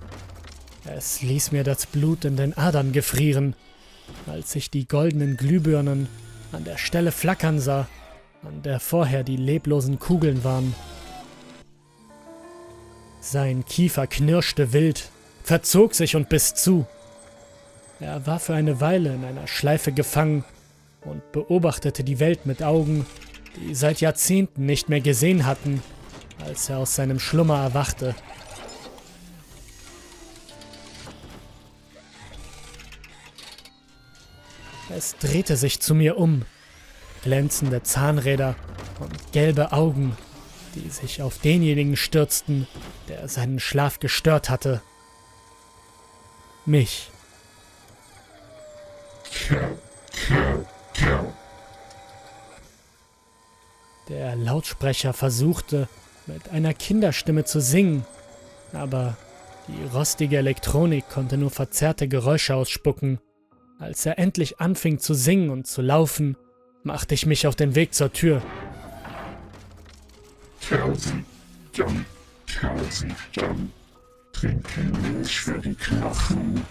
Es 0.85 1.23
ließ 1.23 1.53
mir 1.53 1.65
das 1.65 1.87
Blut 1.87 2.25
in 2.25 2.37
den 2.37 2.57
Adern 2.57 2.93
gefrieren, 2.93 3.55
als 4.27 4.55
ich 4.57 4.71
die 4.71 4.87
goldenen 4.87 5.37
Glühbirnen 5.37 6.09
an 6.53 6.65
der 6.65 6.77
Stelle 6.77 7.13
flackern 7.13 7.61
sah, 7.61 7.89
an 8.43 8.63
der 8.63 8.81
vorher 8.81 9.23
die 9.23 9.37
leblosen 9.37 9.99
Kugeln 9.99 10.45
waren. 10.45 10.75
Sein 13.25 13.65
Kiefer 13.65 14.09
knirschte 14.09 14.73
wild, 14.73 15.09
verzog 15.45 15.95
sich 15.95 16.17
und 16.17 16.29
biss 16.29 16.57
zu. 16.57 16.87
Er 18.01 18.27
war 18.27 18.41
für 18.41 18.53
eine 18.53 18.81
Weile 18.81 19.15
in 19.15 19.25
einer 19.25 19.47
Schleife 19.47 19.93
gefangen 19.93 20.45
und 21.03 21.31
beobachtete 21.31 22.03
die 22.03 22.19
Welt 22.19 22.47
mit 22.47 22.65
Augen, 22.65 23.07
die 23.55 23.77
seit 23.77 24.01
Jahrzehnten 24.01 24.67
nicht 24.67 24.89
mehr 24.89 25.01
gesehen 25.01 25.47
hatten, 25.47 25.85
als 26.45 26.69
er 26.69 26.79
aus 26.79 26.97
seinem 26.97 27.21
Schlummer 27.21 27.63
erwachte. 27.63 28.17
Es 34.91 35.15
drehte 35.19 35.57
sich 35.57 35.79
zu 35.79 35.95
mir 35.95 36.19
um, 36.19 36.43
glänzende 37.23 37.85
Zahnräder 37.85 38.57
und 38.99 39.31
gelbe 39.31 39.71
Augen, 39.71 40.17
die 40.75 40.89
sich 40.89 41.23
auf 41.23 41.39
denjenigen 41.39 41.97
stürzten, 41.97 42.67
der 43.09 43.29
seinen 43.29 43.61
Schlaf 43.61 44.01
gestört 44.01 44.51
hatte. 44.51 44.83
Mich. 46.65 47.11
Der 54.09 54.37
Lautsprecher 54.37 55.13
versuchte, 55.13 55.89
mit 56.27 56.51
einer 56.51 56.75
Kinderstimme 56.75 57.45
zu 57.45 57.61
singen, 57.61 58.05
aber 58.73 59.17
die 59.69 59.85
rostige 59.95 60.39
Elektronik 60.39 61.09
konnte 61.09 61.37
nur 61.37 61.51
verzerrte 61.51 62.09
Geräusche 62.09 62.55
ausspucken. 62.55 63.21
Als 63.79 64.07
er 64.07 64.19
endlich 64.19 64.61
anfing 64.61 64.99
zu 64.99 65.15
singen 65.15 65.51
und 65.51 65.67
zu 65.67 65.83
laufen, 65.83 66.37
machte 66.83 67.15
ich 67.15 67.27
mich 67.27 67.47
auf 67.47 67.57
den 67.57 67.75
Weg 67.75 67.95
zur 67.95 68.13
Tür. 68.13 68.43
Kelsey, 70.69 71.25
John, 71.75 72.05
Kelsey, 72.47 73.09
John, 73.33 73.73
trinke 74.33 74.81
Milch 74.81 75.41
für 75.41 75.59
die 75.59 75.75
Knochen, 75.75 76.65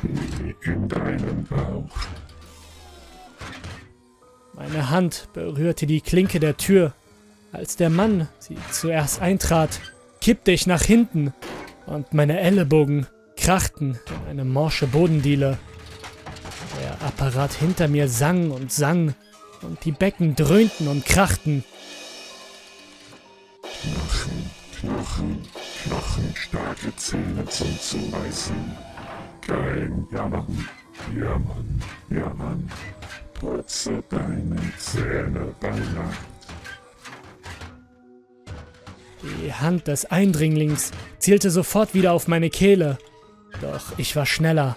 Tee 0.00 0.54
in 0.62 0.88
deinen 0.88 1.44
Bauch. 1.44 1.96
Meine 4.54 4.90
Hand 4.90 5.28
berührte 5.34 5.86
die 5.86 6.00
Klinke 6.00 6.40
der 6.40 6.56
Tür. 6.56 6.94
Als 7.52 7.76
der 7.76 7.90
Mann 7.90 8.28
sie 8.38 8.56
zuerst 8.70 9.20
eintrat, 9.20 9.80
kippte 10.20 10.52
ich 10.52 10.66
nach 10.66 10.82
hinten 10.82 11.34
und 11.86 12.14
meine 12.14 12.40
Ellenbogen 12.40 13.06
krachten 13.36 13.98
in 14.08 14.30
eine 14.30 14.44
morsche 14.44 14.86
Bodendiele. 14.86 15.58
Der 16.80 17.06
Apparat 17.06 17.52
hinter 17.52 17.88
mir 17.88 18.08
sang 18.08 18.50
und 18.50 18.72
sang 18.72 19.14
und 19.62 19.84
die 19.84 19.92
Becken 19.92 20.36
dröhnten 20.36 20.88
und 20.88 21.04
krachten. 21.04 21.64
Knochen, 25.16 25.42
knochenstarke 25.84 26.94
Zähne 26.96 27.44
zum 27.46 27.80
Zubeißen. 27.80 28.76
Kein 29.40 30.06
Jammern, 30.12 30.68
Jammern, 31.18 31.82
Jammern. 32.10 32.70
Putze 33.32 34.02
deine 34.10 34.60
Zähne 34.78 35.54
bei 35.60 35.70
Nacht. 35.70 36.26
Die 39.22 39.52
Hand 39.52 39.86
des 39.86 40.04
Eindringlings 40.04 40.90
zielte 41.18 41.50
sofort 41.50 41.94
wieder 41.94 42.12
auf 42.12 42.28
meine 42.28 42.50
Kehle, 42.50 42.98
doch 43.60 43.98
ich 43.98 44.14
war 44.16 44.26
schneller. 44.26 44.76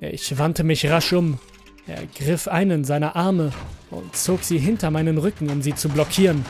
Ich 0.00 0.38
wandte 0.38 0.64
mich 0.64 0.88
rasch 0.90 1.12
um. 1.12 1.38
Er 1.86 2.06
griff 2.06 2.46
einen 2.46 2.84
seiner 2.84 3.16
Arme 3.16 3.52
und 3.90 4.14
zog 4.14 4.44
sie 4.44 4.58
hinter 4.58 4.90
meinen 4.90 5.18
Rücken, 5.18 5.48
um 5.50 5.62
sie 5.62 5.74
zu 5.74 5.88
blockieren. 5.88 6.44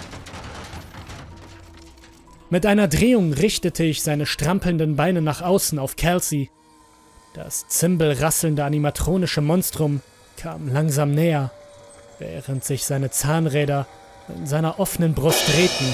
Mit 2.53 2.67
einer 2.67 2.87
Drehung 2.87 3.33
richtete 3.33 3.83
ich 3.83 4.03
seine 4.03 4.27
strampelnden 4.27 4.95
Beine 4.95 5.23
nach 5.23 5.41
außen 5.41 5.79
auf 5.79 5.97
Kelsey 5.97 6.51
das 7.33 7.67
zimbelrasselnde 7.69 8.63
animatronische 8.63 9.41
Monstrum 9.41 10.03
kam 10.37 10.69
langsam 10.69 11.13
näher, 11.15 11.51
während 12.19 12.63
sich 12.63 12.85
seine 12.85 13.11
Zahnräder 13.11 13.87
in 14.37 14.47
seiner 14.47 14.79
offenen 14.79 15.15
Brust 15.15 15.49
drehten. 15.49 15.87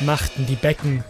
Machten 0.00 0.46
die 0.46 0.56
Becken. 0.56 1.04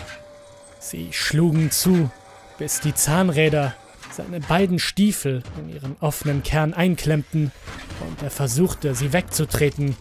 Sie 0.81 1.12
schlugen 1.12 1.70
zu, 1.70 2.11
bis 2.59 2.81
die 2.81 2.92
Zahnräder 2.92 3.76
seine 4.11 4.40
beiden 4.40 4.81
Stiefel 4.81 5.44
in 5.61 5.72
ihren 5.72 5.96
offenen 6.00 6.42
Kern 6.42 6.74
einklemmten 6.74 7.52
und 8.00 8.20
er 8.20 8.31
versuchte, 8.31 8.96
sie 8.96 9.12
wegzutreten. 9.12 9.96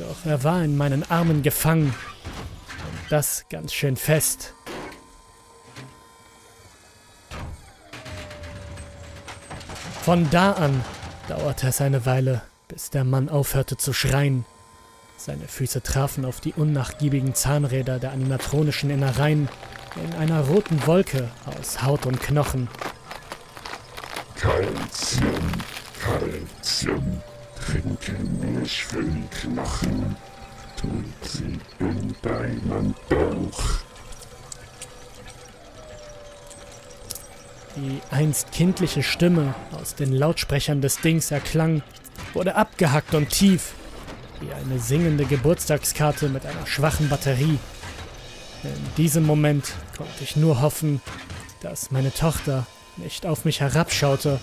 Doch 0.00 0.24
er 0.24 0.42
war 0.44 0.64
in 0.64 0.78
meinen 0.78 1.08
Armen 1.10 1.42
gefangen. 1.42 1.88
Und 1.88 3.12
das 3.12 3.44
ganz 3.50 3.74
schön 3.74 3.96
fest. 3.96 4.54
Von 10.02 10.28
da 10.30 10.52
an 10.52 10.82
dauerte 11.28 11.68
es 11.68 11.82
eine 11.82 12.06
Weile, 12.06 12.40
bis 12.66 12.88
der 12.88 13.04
Mann 13.04 13.28
aufhörte 13.28 13.76
zu 13.76 13.92
schreien. 13.92 14.46
Seine 15.18 15.46
Füße 15.46 15.82
trafen 15.82 16.24
auf 16.24 16.40
die 16.40 16.54
unnachgiebigen 16.54 17.34
Zahnräder 17.34 17.98
der 17.98 18.12
animatronischen 18.12 18.88
Innereien 18.88 19.50
in 20.02 20.14
einer 20.14 20.40
roten 20.40 20.86
Wolke 20.86 21.30
aus 21.44 21.82
Haut 21.82 22.06
und 22.06 22.22
Knochen. 22.22 22.68
Kalzium, 24.34 25.52
Kalzium, 26.00 27.22
trinke 27.64 28.12
Milch 28.40 28.84
für 28.84 29.02
die 29.02 29.26
Knochen, 29.42 30.16
tut 30.76 31.28
sie 31.28 31.58
in 31.78 32.14
deinen 32.22 32.94
Bauch. 33.08 33.60
Die 37.76 38.00
einst 38.10 38.52
kindliche 38.52 39.02
Stimme 39.02 39.54
aus 39.80 39.94
den 39.94 40.12
Lautsprechern 40.12 40.80
des 40.80 41.00
Dings 41.00 41.30
erklang, 41.30 41.82
wurde 42.34 42.56
abgehackt 42.56 43.14
und 43.14 43.30
tief, 43.30 43.72
wie 44.40 44.52
eine 44.52 44.78
singende 44.78 45.24
Geburtstagskarte 45.24 46.28
mit 46.28 46.44
einer 46.46 46.66
schwachen 46.66 47.08
Batterie. 47.08 47.58
In 48.64 48.94
diesem 48.96 49.24
Moment 49.24 49.72
konnte 49.96 50.22
ich 50.22 50.36
nur 50.36 50.60
hoffen, 50.60 51.00
dass 51.62 51.90
meine 51.90 52.12
Tochter 52.12 52.66
nicht 52.96 53.24
auf 53.24 53.44
mich 53.44 53.60
herabschaute 53.60 54.40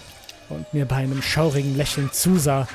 und 0.49 0.73
mir 0.73 0.85
bei 0.85 0.97
einem 0.97 1.21
schaurigen 1.21 1.75
Lächeln 1.75 2.11
zusah, 2.11 2.67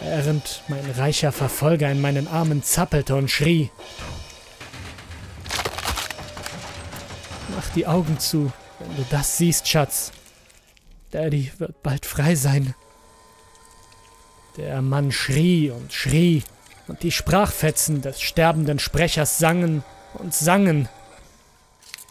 während 0.00 0.62
mein 0.68 0.90
reicher 0.92 1.32
Verfolger 1.32 1.90
in 1.90 2.00
meinen 2.00 2.28
Armen 2.28 2.62
zappelte 2.62 3.16
und 3.16 3.30
schrie. 3.30 3.70
Mach 7.54 7.68
die 7.74 7.86
Augen 7.86 8.18
zu, 8.18 8.52
wenn 8.78 8.96
du 8.96 9.04
das 9.10 9.38
siehst, 9.38 9.68
Schatz. 9.68 10.12
Daddy 11.10 11.52
wird 11.58 11.82
bald 11.82 12.04
frei 12.04 12.34
sein. 12.34 12.74
Der 14.56 14.82
Mann 14.82 15.12
schrie 15.12 15.70
und 15.70 15.92
schrie, 15.92 16.42
und 16.88 17.02
die 17.02 17.10
Sprachfetzen 17.10 18.02
des 18.02 18.20
sterbenden 18.20 18.78
Sprechers 18.78 19.38
sangen 19.38 19.82
und 20.14 20.34
sangen. 20.34 20.88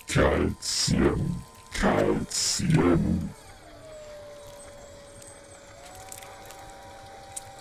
Kalzium, 0.08 1.42
Kalzium. 1.74 3.30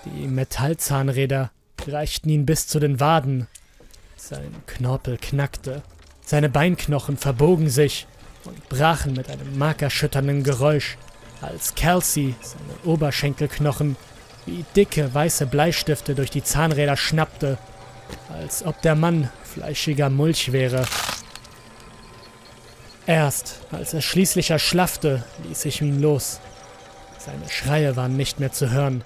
Die 0.05 0.27
Metallzahnräder 0.27 1.51
reichten 1.87 2.29
ihn 2.29 2.47
bis 2.47 2.67
zu 2.67 2.79
den 2.79 3.01
Waden. 3.01 3.47
Sein 4.17 4.55
Knorpel 4.67 5.19
knackte, 5.19 5.83
seine 6.25 6.49
Beinknochen 6.49 7.17
verbogen 7.17 7.69
sich 7.69 8.07
und 8.45 8.69
brachen 8.69 9.15
mit 9.15 9.31
einem 9.31 9.59
markerschütternden 9.59 10.43
Geräusch, 10.43 10.97
als 11.41 11.75
Kelsey 11.75 12.35
seine 12.41 12.93
Oberschenkelknochen 12.93 13.97
wie 14.47 14.65
dicke 14.77 15.13
weiße 15.13 15.47
Bleistifte 15.47 16.15
durch 16.15 16.31
die 16.31 16.43
Zahnräder 16.43 16.97
schnappte, 16.97 17.59
als 18.31 18.65
ob 18.65 18.81
der 18.83 18.95
Mann 18.95 19.31
fleischiger 19.43 20.11
Mulch 20.11 20.53
wäre. 20.53 20.87
Erst 23.07 23.61
als 23.71 23.93
er 23.95 24.01
schließlich 24.01 24.51
erschlaffte, 24.51 25.25
ließ 25.47 25.65
ich 25.67 25.81
ihn 25.81 26.01
los. 26.01 26.41
Seine 27.19 27.49
Schreie 27.49 27.97
waren 27.97 28.17
nicht 28.17 28.41
mehr 28.41 28.53
zu 28.53 28.71
hören. 28.71 29.05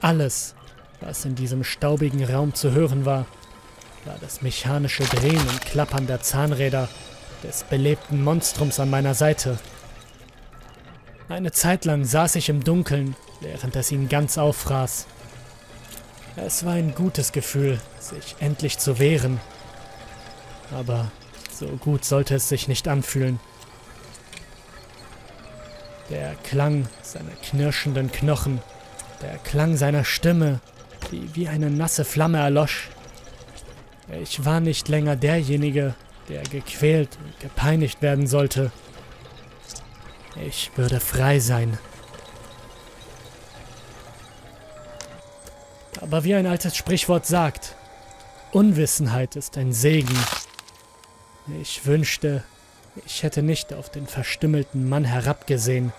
Alles, 0.00 0.54
was 1.00 1.24
in 1.24 1.34
diesem 1.34 1.64
staubigen 1.64 2.24
Raum 2.24 2.54
zu 2.54 2.72
hören 2.72 3.04
war, 3.04 3.26
war 4.04 4.16
das 4.20 4.42
mechanische 4.42 5.04
Drehen 5.04 5.40
und 5.40 5.62
Klappern 5.62 6.06
der 6.06 6.20
Zahnräder 6.22 6.88
des 7.42 7.64
belebten 7.64 8.22
Monstrums 8.22 8.80
an 8.80 8.90
meiner 8.90 9.14
Seite. 9.14 9.58
Eine 11.28 11.52
Zeit 11.52 11.84
lang 11.84 12.04
saß 12.04 12.36
ich 12.36 12.48
im 12.48 12.64
Dunkeln, 12.64 13.16
während 13.40 13.76
es 13.76 13.92
ihn 13.92 14.08
ganz 14.08 14.38
auffraß. 14.38 15.06
Es 16.36 16.64
war 16.64 16.74
ein 16.74 16.94
gutes 16.94 17.32
Gefühl, 17.32 17.80
sich 17.98 18.36
endlich 18.40 18.78
zu 18.78 18.98
wehren. 18.98 19.40
Aber 20.70 21.10
so 21.52 21.66
gut 21.66 22.04
sollte 22.04 22.36
es 22.36 22.48
sich 22.48 22.68
nicht 22.68 22.86
anfühlen. 22.86 23.40
Der 26.08 26.34
Klang 26.44 26.88
seiner 27.02 27.32
knirschenden 27.42 28.10
Knochen, 28.10 28.62
der 29.22 29.38
Klang 29.38 29.76
seiner 29.76 30.04
Stimme, 30.04 30.60
die 31.10 31.34
wie 31.34 31.48
eine 31.48 31.70
nasse 31.70 32.04
Flamme 32.04 32.38
erlosch. 32.38 32.88
Ich 34.22 34.44
war 34.44 34.60
nicht 34.60 34.88
länger 34.88 35.16
derjenige, 35.16 35.94
der 36.28 36.42
gequält 36.42 37.18
und 37.24 37.40
gepeinigt 37.40 38.02
werden 38.02 38.26
sollte. 38.26 38.70
Ich 40.46 40.70
würde 40.76 41.00
frei 41.00 41.40
sein. 41.40 41.78
Aber 46.00 46.24
wie 46.24 46.34
ein 46.34 46.46
altes 46.46 46.76
Sprichwort 46.76 47.26
sagt, 47.26 47.74
Unwissenheit 48.52 49.36
ist 49.36 49.58
ein 49.58 49.72
Segen. 49.72 50.16
Ich 51.60 51.84
wünschte, 51.86 52.44
ich 53.04 53.22
hätte 53.22 53.42
nicht 53.42 53.72
auf 53.72 53.90
den 53.90 54.06
verstümmelten 54.06 54.88
Mann 54.88 55.04
herabgesehen. 55.04 55.92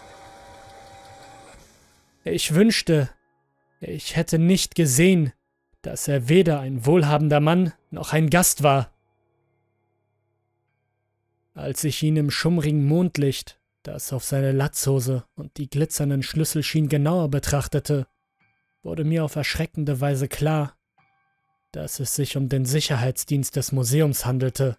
Ich 2.32 2.54
wünschte, 2.54 3.10
ich 3.80 4.16
hätte 4.16 4.38
nicht 4.38 4.76
gesehen, 4.76 5.34
dass 5.82 6.08
er 6.08 6.30
weder 6.30 6.60
ein 6.60 6.86
wohlhabender 6.86 7.40
Mann 7.40 7.74
noch 7.90 8.14
ein 8.14 8.30
Gast 8.30 8.62
war. 8.62 8.94
Als 11.56 11.84
ich 11.84 12.04
ihn 12.04 12.18
im 12.18 12.30
schummrigen 12.30 12.86
Mondlicht 12.86 13.60
das 13.82 14.14
auf 14.14 14.24
seine 14.24 14.52
Latzhose 14.52 15.26
und 15.36 15.58
die 15.58 15.70
glitzernden 15.70 16.22
Schlüssel 16.22 16.62
schien 16.62 16.88
genauer 16.88 17.30
betrachtete, 17.30 18.08
wurde 18.84 19.06
mir 19.06 19.24
auf 19.24 19.36
erschreckende 19.36 20.00
Weise 20.00 20.28
klar, 20.28 20.78
dass 21.72 22.00
es 22.00 22.14
sich 22.14 22.38
um 22.38 22.48
den 22.48 22.66
Sicherheitsdienst 22.66 23.56
des 23.56 23.72
Museums 23.72 24.26
handelte. 24.26 24.78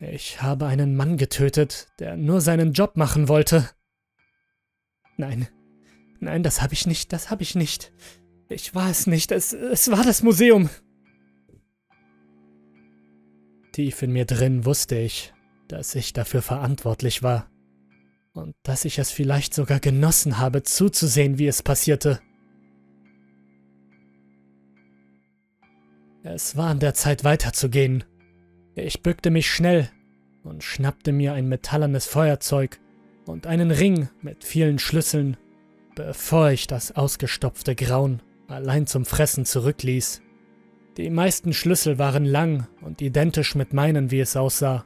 Ich 0.00 0.40
habe 0.40 0.66
einen 0.66 0.96
Mann 0.96 1.18
getötet, 1.18 1.88
der 1.98 2.16
nur 2.16 2.40
seinen 2.40 2.72
Job 2.72 2.96
machen 2.96 3.28
wollte. 3.28 3.68
Nein, 5.16 5.48
nein, 6.20 6.42
das 6.42 6.62
habe 6.62 6.74
ich 6.74 6.86
nicht, 6.86 7.12
das 7.12 7.30
habe 7.30 7.42
ich 7.42 7.54
nicht. 7.54 7.92
Ich 8.48 8.74
war 8.74 8.90
es 8.90 9.06
nicht, 9.06 9.30
es, 9.32 9.52
es 9.52 9.90
war 9.90 10.04
das 10.04 10.22
Museum. 10.22 10.70
Tief 13.72 14.02
in 14.02 14.12
mir 14.12 14.24
drin 14.24 14.64
wusste 14.64 14.96
ich, 14.96 15.32
dass 15.68 15.94
ich 15.94 16.12
dafür 16.12 16.42
verantwortlich 16.42 17.22
war 17.22 17.50
und 18.32 18.54
dass 18.62 18.84
ich 18.84 18.98
es 18.98 19.10
vielleicht 19.10 19.54
sogar 19.54 19.80
genossen 19.80 20.38
habe, 20.38 20.62
zuzusehen, 20.62 21.38
wie 21.38 21.46
es 21.46 21.62
passierte. 21.62 22.20
Es 26.22 26.56
war 26.56 26.68
an 26.68 26.80
der 26.80 26.94
Zeit 26.94 27.24
weiterzugehen. 27.24 28.04
Ich 28.74 29.02
bückte 29.02 29.30
mich 29.30 29.50
schnell 29.50 29.90
und 30.42 30.64
schnappte 30.64 31.12
mir 31.12 31.32
ein 31.32 31.48
metallernes 31.48 32.06
Feuerzeug 32.06 32.80
und 33.26 33.46
einen 33.46 33.70
Ring 33.70 34.08
mit 34.22 34.44
vielen 34.44 34.78
Schlüsseln, 34.78 35.36
bevor 35.98 36.52
ich 36.52 36.68
das 36.68 36.94
ausgestopfte 36.94 37.74
Grauen 37.74 38.22
allein 38.46 38.86
zum 38.86 39.04
Fressen 39.04 39.44
zurückließ. 39.44 40.22
Die 40.96 41.10
meisten 41.10 41.52
Schlüssel 41.52 41.98
waren 41.98 42.24
lang 42.24 42.68
und 42.82 43.02
identisch 43.02 43.56
mit 43.56 43.72
meinen, 43.72 44.12
wie 44.12 44.20
es 44.20 44.36
aussah. 44.36 44.84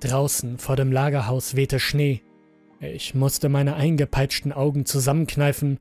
Draußen 0.00 0.58
vor 0.58 0.74
dem 0.74 0.90
Lagerhaus 0.90 1.54
wehte 1.54 1.78
Schnee. 1.78 2.20
Ich 2.80 3.14
musste 3.14 3.48
meine 3.48 3.76
eingepeitschten 3.76 4.52
Augen 4.52 4.86
zusammenkneifen, 4.86 5.78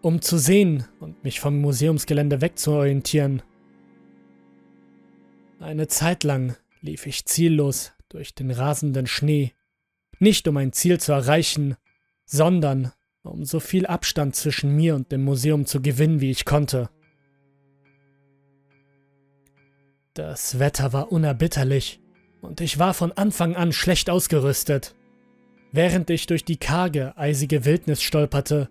um 0.00 0.22
zu 0.22 0.38
sehen 0.38 0.84
und 1.00 1.24
mich 1.24 1.40
vom 1.40 1.60
Museumsgelände 1.60 2.40
wegzuorientieren. 2.40 3.42
Eine 5.58 5.88
Zeit 5.88 6.22
lang 6.22 6.54
lief 6.80 7.06
ich 7.06 7.26
ziellos 7.26 7.90
durch 8.08 8.36
den 8.36 8.52
rasenden 8.52 9.08
Schnee, 9.08 9.52
nicht 10.20 10.46
um 10.46 10.56
ein 10.56 10.72
Ziel 10.72 11.00
zu 11.00 11.10
erreichen, 11.10 11.76
sondern 12.28 12.92
um 13.22 13.44
so 13.44 13.58
viel 13.58 13.86
Abstand 13.86 14.36
zwischen 14.36 14.76
mir 14.76 14.94
und 14.94 15.10
dem 15.10 15.24
Museum 15.24 15.66
zu 15.66 15.82
gewinnen, 15.82 16.20
wie 16.20 16.30
ich 16.30 16.44
konnte. 16.44 16.88
Das 20.14 20.58
Wetter 20.58 20.92
war 20.92 21.10
unerbitterlich 21.12 22.00
und 22.40 22.60
ich 22.60 22.78
war 22.78 22.94
von 22.94 23.12
Anfang 23.12 23.56
an 23.56 23.72
schlecht 23.72 24.10
ausgerüstet. 24.10 24.94
Während 25.72 26.10
ich 26.10 26.26
durch 26.26 26.44
die 26.44 26.56
karge, 26.56 27.16
eisige 27.16 27.64
Wildnis 27.64 28.02
stolperte, 28.02 28.68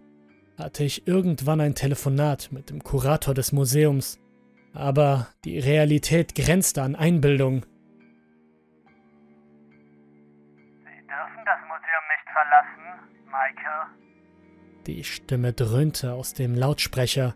hatte 0.57 0.83
ich 0.83 1.07
irgendwann 1.07 1.61
ein 1.61 1.75
Telefonat 1.75 2.51
mit 2.51 2.69
dem 2.69 2.83
Kurator 2.83 3.33
des 3.33 3.51
Museums, 3.51 4.19
aber 4.73 5.27
die 5.45 5.59
Realität 5.59 6.35
grenzte 6.35 6.81
an 6.81 6.95
Einbildung. 6.95 7.65
Die 14.87 15.03
Stimme 15.03 15.51
dröhnte 15.51 16.13
aus 16.13 16.33
dem 16.33 16.55
Lautsprecher. 16.55 17.35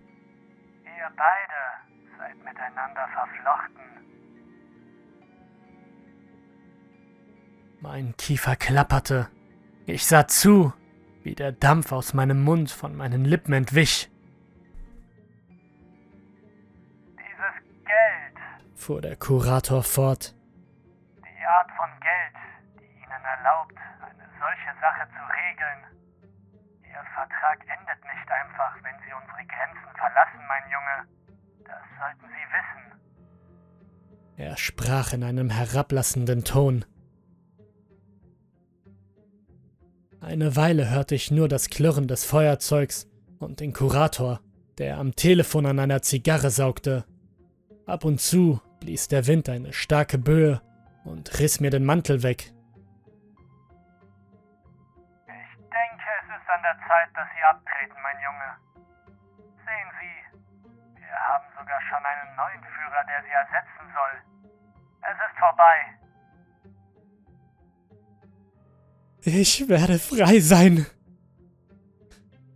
Ihr 0.85 1.11
beide 1.17 2.17
seid 2.17 2.37
miteinander 2.45 3.07
verflochten. 3.09 3.81
Mein 7.81 8.15
Kiefer 8.15 8.55
klapperte. 8.55 9.27
Ich 9.85 10.05
sah 10.05 10.27
zu, 10.27 10.71
wie 11.23 11.35
der 11.35 11.51
Dampf 11.51 11.91
aus 11.91 12.13
meinem 12.13 12.41
Mund 12.41 12.71
von 12.71 12.95
meinen 12.95 13.25
Lippen 13.25 13.51
entwich. 13.53 14.09
Dieses 17.17 17.83
Geld, 17.83 18.37
fuhr 18.75 19.01
der 19.01 19.17
Kurator 19.17 19.83
fort. 19.83 20.33
die 21.17 21.45
Art 21.45 21.69
von 21.71 21.89
Geld, 21.99 22.35
die 22.79 22.85
Ihnen 23.03 23.25
erlaubt, 23.25 23.75
eine 23.99 24.29
solche 24.39 24.79
Sache 24.79 25.05
zu 25.09 25.21
regeln. 25.35 26.00
Vertrag 27.21 27.59
endet 27.61 28.01
nicht 28.01 28.31
einfach, 28.31 28.73
wenn 28.81 28.95
Sie 29.05 29.13
unsere 29.13 29.45
Grenzen 29.45 29.95
verlassen, 29.95 30.41
mein 30.47 30.63
Junge. 30.71 30.97
Das 31.65 31.83
sollten 31.99 32.25
Sie 32.33 32.45
wissen. 32.57 33.01
Er 34.37 34.57
sprach 34.57 35.13
in 35.13 35.23
einem 35.23 35.51
herablassenden 35.51 36.43
Ton. 36.43 36.83
Eine 40.19 40.55
Weile 40.55 40.89
hörte 40.89 41.13
ich 41.13 41.29
nur 41.29 41.47
das 41.47 41.69
Klirren 41.69 42.07
des 42.07 42.25
Feuerzeugs 42.25 43.07
und 43.37 43.59
den 43.59 43.73
Kurator, 43.73 44.39
der 44.79 44.97
am 44.97 45.15
Telefon 45.15 45.67
an 45.67 45.77
einer 45.77 46.01
Zigarre 46.01 46.49
saugte. 46.49 47.05
Ab 47.85 48.03
und 48.03 48.19
zu 48.19 48.61
blies 48.79 49.07
der 49.07 49.27
Wind 49.27 49.47
eine 49.47 49.73
starke 49.73 50.17
Böe 50.17 50.59
und 51.03 51.39
riss 51.39 51.59
mir 51.59 51.69
den 51.69 51.85
Mantel 51.85 52.23
weg. 52.23 52.51
An 56.53 56.61
der 56.63 56.77
Zeit, 56.87 57.09
dass 57.15 57.27
Sie 57.35 57.43
abtreten, 57.43 57.97
mein 58.01 58.19
Junge. 58.19 58.49
Sehen 59.65 59.89
Sie, 59.99 60.15
wir 60.99 61.17
haben 61.27 61.45
sogar 61.57 61.81
schon 61.89 62.03
einen 62.05 62.35
neuen 62.35 62.63
Führer, 62.63 63.03
der 63.07 63.21
Sie 63.23 63.31
ersetzen 63.31 63.85
soll. 63.93 64.15
Es 65.01 65.17
ist 65.17 65.39
vorbei. 65.39 65.77
Ich 69.23 69.69
werde 69.69 69.99
frei 69.99 70.39
sein. 70.39 70.85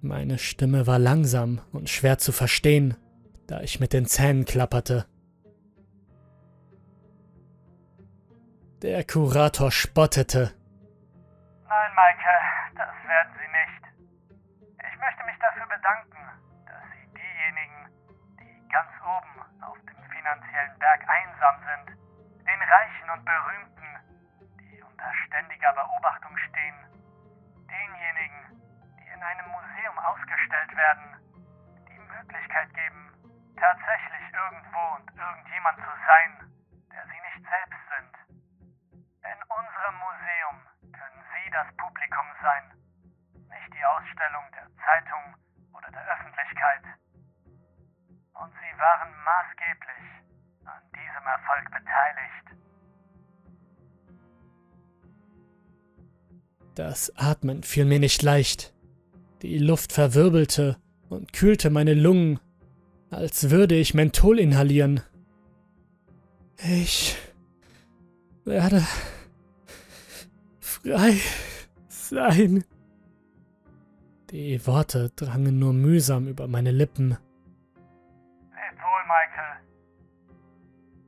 Meine 0.02 0.38
Stimme 0.38 0.88
war 0.88 1.00
langsam 1.00 1.62
und 1.72 1.90
schwer 1.90 2.18
zu 2.18 2.32
verstehen, 2.32 2.98
da 3.48 3.62
ich 3.62 3.80
mit 3.80 3.94
den 3.94 4.06
Zähnen 4.06 4.46
klapperte. 4.46 5.06
Der 8.82 9.04
Kurator 9.04 9.72
spottete. 9.72 10.54
Nein, 11.68 11.92
Maike, 11.96 12.76
das 12.76 13.10
werden 13.10 13.34
Sie 13.40 13.45
bedanken, 15.86 16.66
dass 16.66 16.82
Sie 16.98 17.14
diejenigen, 17.14 17.90
die 18.42 18.70
ganz 18.70 18.90
oben 19.06 19.62
auf 19.62 19.78
dem 19.86 20.02
finanziellen 20.10 20.80
Berg 20.80 21.02
einsam 21.08 21.56
sind, 21.62 21.98
den 22.42 22.62
Reichen 22.62 23.10
und 23.12 23.24
Berühmten, 23.24 23.90
die 24.62 24.82
unter 24.82 25.14
ständiger 25.28 25.74
Beobachtung 25.74 26.36
stehen, 26.50 26.76
denjenigen, 27.70 28.66
die 28.98 29.14
in 29.14 29.22
einem 29.22 29.46
Museum 29.46 30.00
ausgestellt 30.00 30.76
werden, 30.76 31.22
die 31.88 32.00
Möglichkeit 32.00 32.74
geben, 32.74 33.14
tatsächlich 33.56 34.34
irgendwo 34.34 34.82
und 34.98 35.06
irgendjemand 35.16 35.78
zu 35.78 35.92
sein, 36.08 36.35
Das 56.76 57.16
Atmen 57.16 57.64
fiel 57.64 57.86
mir 57.86 58.00
nicht 58.00 58.22
leicht. 58.22 58.74
Die 59.42 59.58
Luft 59.58 59.94
verwirbelte 59.94 60.76
und 61.08 61.32
kühlte 61.32 61.70
meine 61.70 61.94
Lungen, 61.94 62.40
als 63.10 63.50
würde 63.50 63.76
ich 63.76 63.94
Menthol 63.94 64.40
inhalieren. 64.40 65.00
Ich 66.58 67.16
werde 68.44 68.86
frei 70.60 71.18
sein. 71.88 72.66
Die 74.32 74.68
Worte 74.68 75.12
drangen 75.16 75.60
nur 75.60 75.72
mühsam 75.72 76.28
über 76.28 76.50
meine 76.50 76.72
Lippen. 76.72 77.12
Lebt 77.12 78.82
wohl, 78.82 79.04
Michael. 79.08 79.62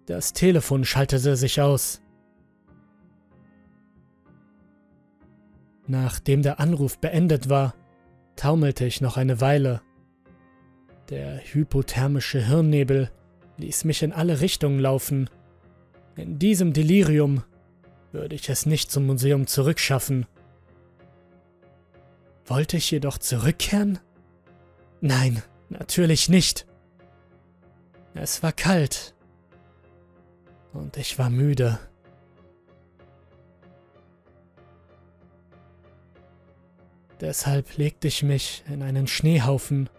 Das 0.05 0.31
Telefon 0.31 0.85
schaltete 0.85 1.35
sich 1.35 1.59
aus. 1.59 2.01
Nachdem 5.87 6.41
der 6.41 6.59
Anruf 6.59 6.99
beendet 6.99 7.49
war, 7.49 7.73
taumelte 8.35 8.85
ich 8.85 9.01
noch 9.01 9.17
eine 9.17 9.39
Weile. 9.39 9.81
Der 11.09 11.39
hypothermische 11.39 12.45
Hirnnebel 12.45 13.09
ließ 13.57 13.85
mich 13.85 14.03
in 14.03 14.11
alle 14.11 14.41
Richtungen 14.41 14.79
laufen. 14.79 15.29
In 16.17 16.37
diesem 16.37 16.73
Delirium 16.73 17.43
würde 18.11 18.35
ich 18.35 18.49
es 18.49 18.65
nicht 18.65 18.91
zum 18.91 19.05
Museum 19.05 19.47
zurückschaffen. 19.47 20.25
Wollte 22.45 22.77
ich 22.77 22.91
jedoch 22.91 23.17
zurückkehren? 23.17 23.99
Nein, 24.99 25.41
natürlich 25.69 26.27
nicht. 26.27 26.65
Es 28.13 28.43
war 28.43 28.51
kalt. 28.51 29.13
Und 30.73 30.97
ich 30.97 31.17
war 31.17 31.29
müde. 31.29 31.79
Deshalb 37.19 37.77
legte 37.77 38.07
ich 38.07 38.21
mich 38.21 38.63
in 38.71 38.83
einen 38.83 39.07
Schneehaufen 39.07 39.89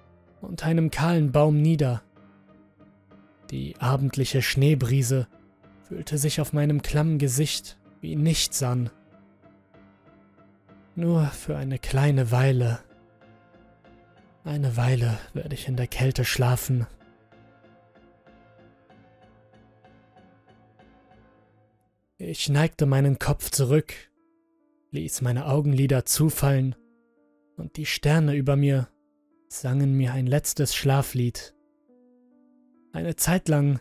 unter 0.40 0.66
einem 0.66 0.90
kahlen 0.90 1.32
Baum 1.32 1.60
nieder. 1.60 2.02
Die 3.50 3.76
abendliche 3.80 4.40
Schneebrise 4.40 5.26
fühlte 5.82 6.16
sich 6.16 6.40
auf 6.40 6.52
meinem 6.52 6.80
klammen 6.82 7.18
Gesicht 7.18 7.78
wie 8.00 8.14
nichts 8.14 8.62
an. 8.62 8.90
Nur 10.94 11.26
für 11.26 11.56
eine 11.56 11.78
kleine 11.78 12.30
Weile. 12.30 12.80
Eine 14.44 14.76
Weile 14.76 15.18
werde 15.34 15.54
ich 15.54 15.66
in 15.66 15.76
der 15.76 15.88
Kälte 15.88 16.24
schlafen. 16.24 16.86
Ich 22.18 22.48
neigte 22.48 22.86
meinen 22.86 23.18
Kopf 23.18 23.50
zurück, 23.50 23.92
ließ 24.90 25.20
meine 25.22 25.46
Augenlider 25.46 26.04
zufallen 26.04 26.76
und 27.58 27.76
die 27.76 27.86
Sterne 27.86 28.34
über 28.34 28.56
mir 28.56 28.88
sangen 29.48 29.94
mir 29.94 30.12
ein 30.12 30.26
letztes 30.26 30.74
Schlaflied. 30.74 31.54
Eine 32.92 33.16
Zeit 33.16 33.48
lang 33.48 33.80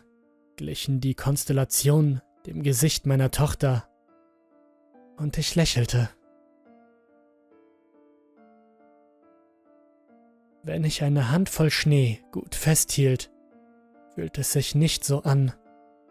glichen 0.56 1.00
die 1.00 1.14
Konstellationen 1.14 2.20
dem 2.46 2.62
Gesicht 2.62 3.06
meiner 3.06 3.30
Tochter, 3.30 3.88
und 5.16 5.36
ich 5.36 5.54
lächelte. 5.56 6.08
Wenn 10.62 10.84
ich 10.84 11.02
eine 11.02 11.30
Handvoll 11.30 11.70
Schnee 11.70 12.20
gut 12.30 12.54
festhielt, 12.54 13.30
fühlt 14.14 14.38
es 14.38 14.52
sich 14.52 14.74
nicht 14.74 15.04
so 15.04 15.22
an, 15.22 15.52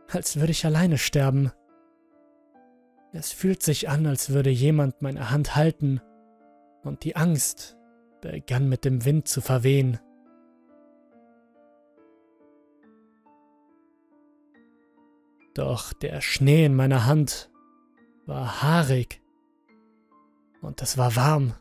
als 0.09 0.39
würde 0.39 0.51
ich 0.51 0.65
alleine 0.65 0.97
sterben. 0.97 1.51
Es 3.13 3.31
fühlt 3.31 3.63
sich 3.63 3.87
an, 3.89 4.05
als 4.05 4.31
würde 4.31 4.49
jemand 4.49 5.01
meine 5.01 5.31
Hand 5.31 5.55
halten, 5.55 6.01
und 6.87 7.03
die 7.03 7.15
Angst 7.15 7.77
begann 8.21 8.67
mit 8.69 8.85
dem 8.85 9.05
Wind 9.05 9.27
zu 9.27 9.41
verwehen. 9.41 9.99
Doch 15.53 15.93
der 15.93 16.21
Schnee 16.21 16.65
in 16.65 16.75
meiner 16.75 17.05
Hand 17.05 17.51
war 18.25 18.61
haarig 18.61 19.21
und 20.61 20.81
es 20.81 20.97
war 20.97 21.15
warm 21.15 21.53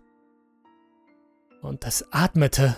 und 1.63 1.85
es 1.87 2.07
atmete. 2.13 2.77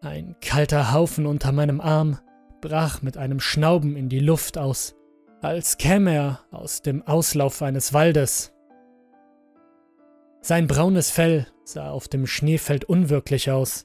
Ein 0.00 0.36
kalter 0.40 0.92
Haufen 0.92 1.26
unter 1.26 1.52
meinem 1.52 1.80
Arm 1.80 2.18
brach 2.60 3.02
mit 3.02 3.16
einem 3.16 3.40
Schnauben 3.40 3.96
in 3.96 4.08
die 4.08 4.20
Luft 4.20 4.58
aus, 4.58 4.94
als 5.40 5.78
käme 5.78 6.14
er 6.14 6.40
aus 6.50 6.82
dem 6.82 7.06
Auslauf 7.06 7.62
eines 7.62 7.92
Waldes. 7.92 8.53
Sein 10.46 10.66
braunes 10.66 11.10
Fell 11.10 11.46
sah 11.64 11.88
auf 11.88 12.06
dem 12.06 12.26
Schneefeld 12.26 12.84
unwirklich 12.84 13.50
aus. 13.50 13.84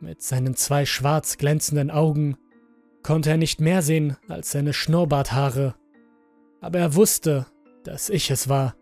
Mit 0.00 0.22
seinen 0.22 0.56
zwei 0.56 0.86
schwarz 0.86 1.36
glänzenden 1.36 1.90
Augen 1.90 2.38
konnte 3.02 3.28
er 3.28 3.36
nicht 3.36 3.60
mehr 3.60 3.82
sehen 3.82 4.16
als 4.28 4.50
seine 4.50 4.72
Schnurrbarthaare, 4.72 5.74
aber 6.62 6.78
er 6.78 6.94
wusste, 6.94 7.44
dass 7.84 8.08
ich 8.08 8.30
es 8.30 8.48
war. 8.48 8.76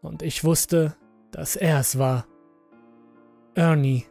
und 0.00 0.22
ich 0.22 0.44
wusste, 0.44 0.96
dass 1.30 1.56
er 1.56 1.78
es 1.80 1.98
war. 1.98 2.26
Ernie. 3.54 4.06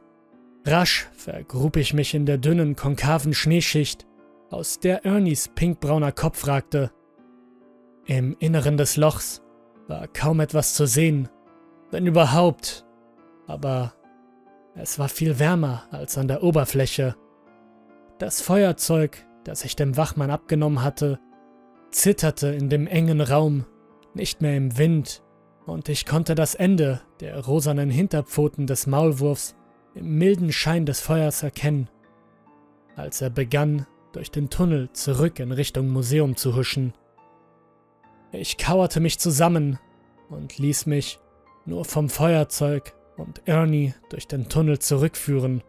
Rasch 0.66 1.10
vergrub 1.14 1.78
ich 1.78 1.95
mich 1.95 2.14
in 2.14 2.28
der 2.28 2.38
dünnen, 2.38 2.76
konkaven 2.76 3.34
Schneeschicht, 3.34 4.06
aus 4.52 4.80
der 4.80 5.04
Ernies 5.04 5.47
pinkbrauner 5.47 6.12
Kopf 6.12 6.45
ragte. 6.45 6.91
Im 8.06 8.36
Inneren 8.38 8.78
des 8.78 8.97
Lochs 8.97 9.41
war 9.88 10.08
kaum 10.08 10.41
etwas 10.41 10.76
zu 10.76 10.86
sehen, 10.86 11.28
wenn 11.92 12.06
überhaupt, 12.06 12.86
aber 13.48 13.94
es 14.76 15.00
war 15.00 15.10
viel 15.10 15.40
wärmer 15.40 15.84
als 15.92 16.18
an 16.18 16.28
der 16.28 16.44
Oberfläche. 16.44 17.16
Das 18.18 18.42
Feuerzeug, 18.42 19.26
das 19.44 19.66
ich 19.66 19.76
dem 19.76 19.98
Wachmann 19.98 20.32
abgenommen 20.32 20.84
hatte, 20.84 21.20
zitterte 21.92 22.50
in 22.50 22.70
dem 22.70 22.88
engen 22.88 23.22
Raum, 23.22 23.66
nicht 24.14 24.42
mehr 24.42 24.56
im 24.56 24.78
Wind, 24.78 25.24
und 25.66 25.88
ich 25.88 26.06
konnte 26.06 26.34
das 26.34 26.56
Ende 26.56 27.02
der 27.20 27.40
rosanen 27.46 27.90
Hinterpfoten 27.90 28.66
des 28.66 28.88
Maulwurfs 28.88 29.56
im 29.94 30.18
milden 30.18 30.52
Schein 30.52 30.86
des 30.86 31.00
Feuers 31.00 31.44
erkennen, 31.44 31.90
als 32.96 33.22
er 33.22 33.30
begann, 33.30 33.86
durch 34.12 34.32
den 34.32 34.50
Tunnel 34.50 34.90
zurück 34.94 35.40
in 35.40 35.52
Richtung 35.52 35.90
Museum 35.90 36.36
zu 36.36 36.56
huschen. 36.56 36.94
Ich 38.32 38.58
kauerte 38.58 39.00
mich 39.00 39.20
zusammen 39.20 39.80
und 40.30 40.58
ließ 40.58 40.88
mich 40.88 41.20
nur 41.70 41.86
vom 41.86 42.09
Feuerzeug 42.09 42.93
und 43.15 43.47
Ernie 43.47 43.93
durch 44.09 44.28
den 44.28 44.49
Tunnel 44.49 44.80
zurückführen. 44.80 45.63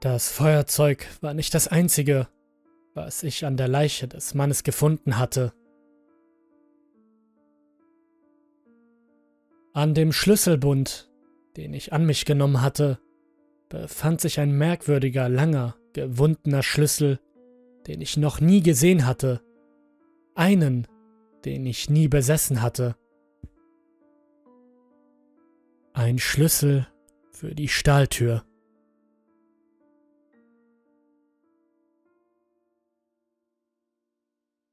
Das 0.00 0.32
Feuerzeug 0.32 1.06
war 1.20 1.32
nicht 1.32 1.54
das 1.54 1.68
einzige, 1.68 2.26
was 2.94 3.22
ich 3.22 3.46
an 3.46 3.56
der 3.56 3.68
Leiche 3.68 4.08
des 4.08 4.34
Mannes 4.34 4.64
gefunden 4.64 5.18
hatte. 5.18 5.52
An 9.72 9.94
dem 9.94 10.12
Schlüsselbund, 10.12 11.08
den 11.56 11.72
ich 11.72 11.92
an 11.92 12.04
mich 12.04 12.24
genommen 12.24 12.60
hatte, 12.60 12.98
befand 13.68 14.20
sich 14.20 14.40
ein 14.40 14.50
merkwürdiger, 14.50 15.28
langer, 15.28 15.76
gewundener 15.92 16.62
Schlüssel, 16.62 17.20
den 17.86 18.00
ich 18.00 18.16
noch 18.16 18.40
nie 18.40 18.62
gesehen 18.62 19.06
hatte. 19.06 19.40
Einen, 20.34 20.86
den 21.44 21.66
ich 21.66 21.90
nie 21.90 22.08
besessen 22.08 22.62
hatte. 22.62 22.96
Ein 25.92 26.18
Schlüssel 26.18 26.86
für 27.30 27.54
die 27.54 27.68
Stahltür. 27.68 28.44